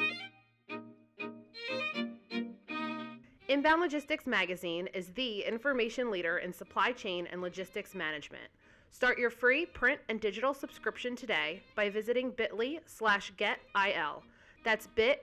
Inbound 3.48 3.80
Logistics 3.80 4.26
Magazine 4.26 4.88
is 4.94 5.08
the 5.08 5.40
information 5.40 6.10
leader 6.10 6.38
in 6.38 6.52
supply 6.52 6.92
chain 6.92 7.26
and 7.30 7.42
logistics 7.42 7.94
management. 7.94 8.44
Start 8.90 9.18
your 9.18 9.30
free 9.30 9.66
print 9.66 10.00
and 10.08 10.20
digital 10.20 10.54
subscription 10.54 11.14
today 11.14 11.62
by 11.74 11.90
visiting 11.90 12.30
bit.ly 12.30 12.80
slash 12.86 13.32
getil. 13.34 14.22
That's 14.68 14.86
bit.ly 14.86 15.22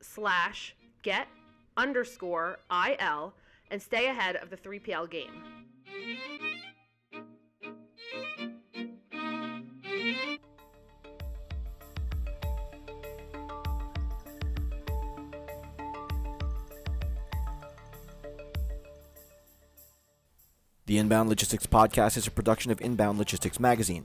slash 0.00 0.74
get 1.02 1.28
underscore 1.76 2.58
il 2.68 3.32
and 3.70 3.80
stay 3.80 4.08
ahead 4.08 4.34
of 4.34 4.50
the 4.50 4.56
3PL 4.56 5.08
game. 5.08 5.30
The 20.86 20.98
Inbound 20.98 21.28
Logistics 21.28 21.68
Podcast 21.68 22.16
is 22.16 22.26
a 22.26 22.32
production 22.32 22.72
of 22.72 22.80
Inbound 22.80 23.18
Logistics 23.18 23.60
Magazine. 23.60 24.04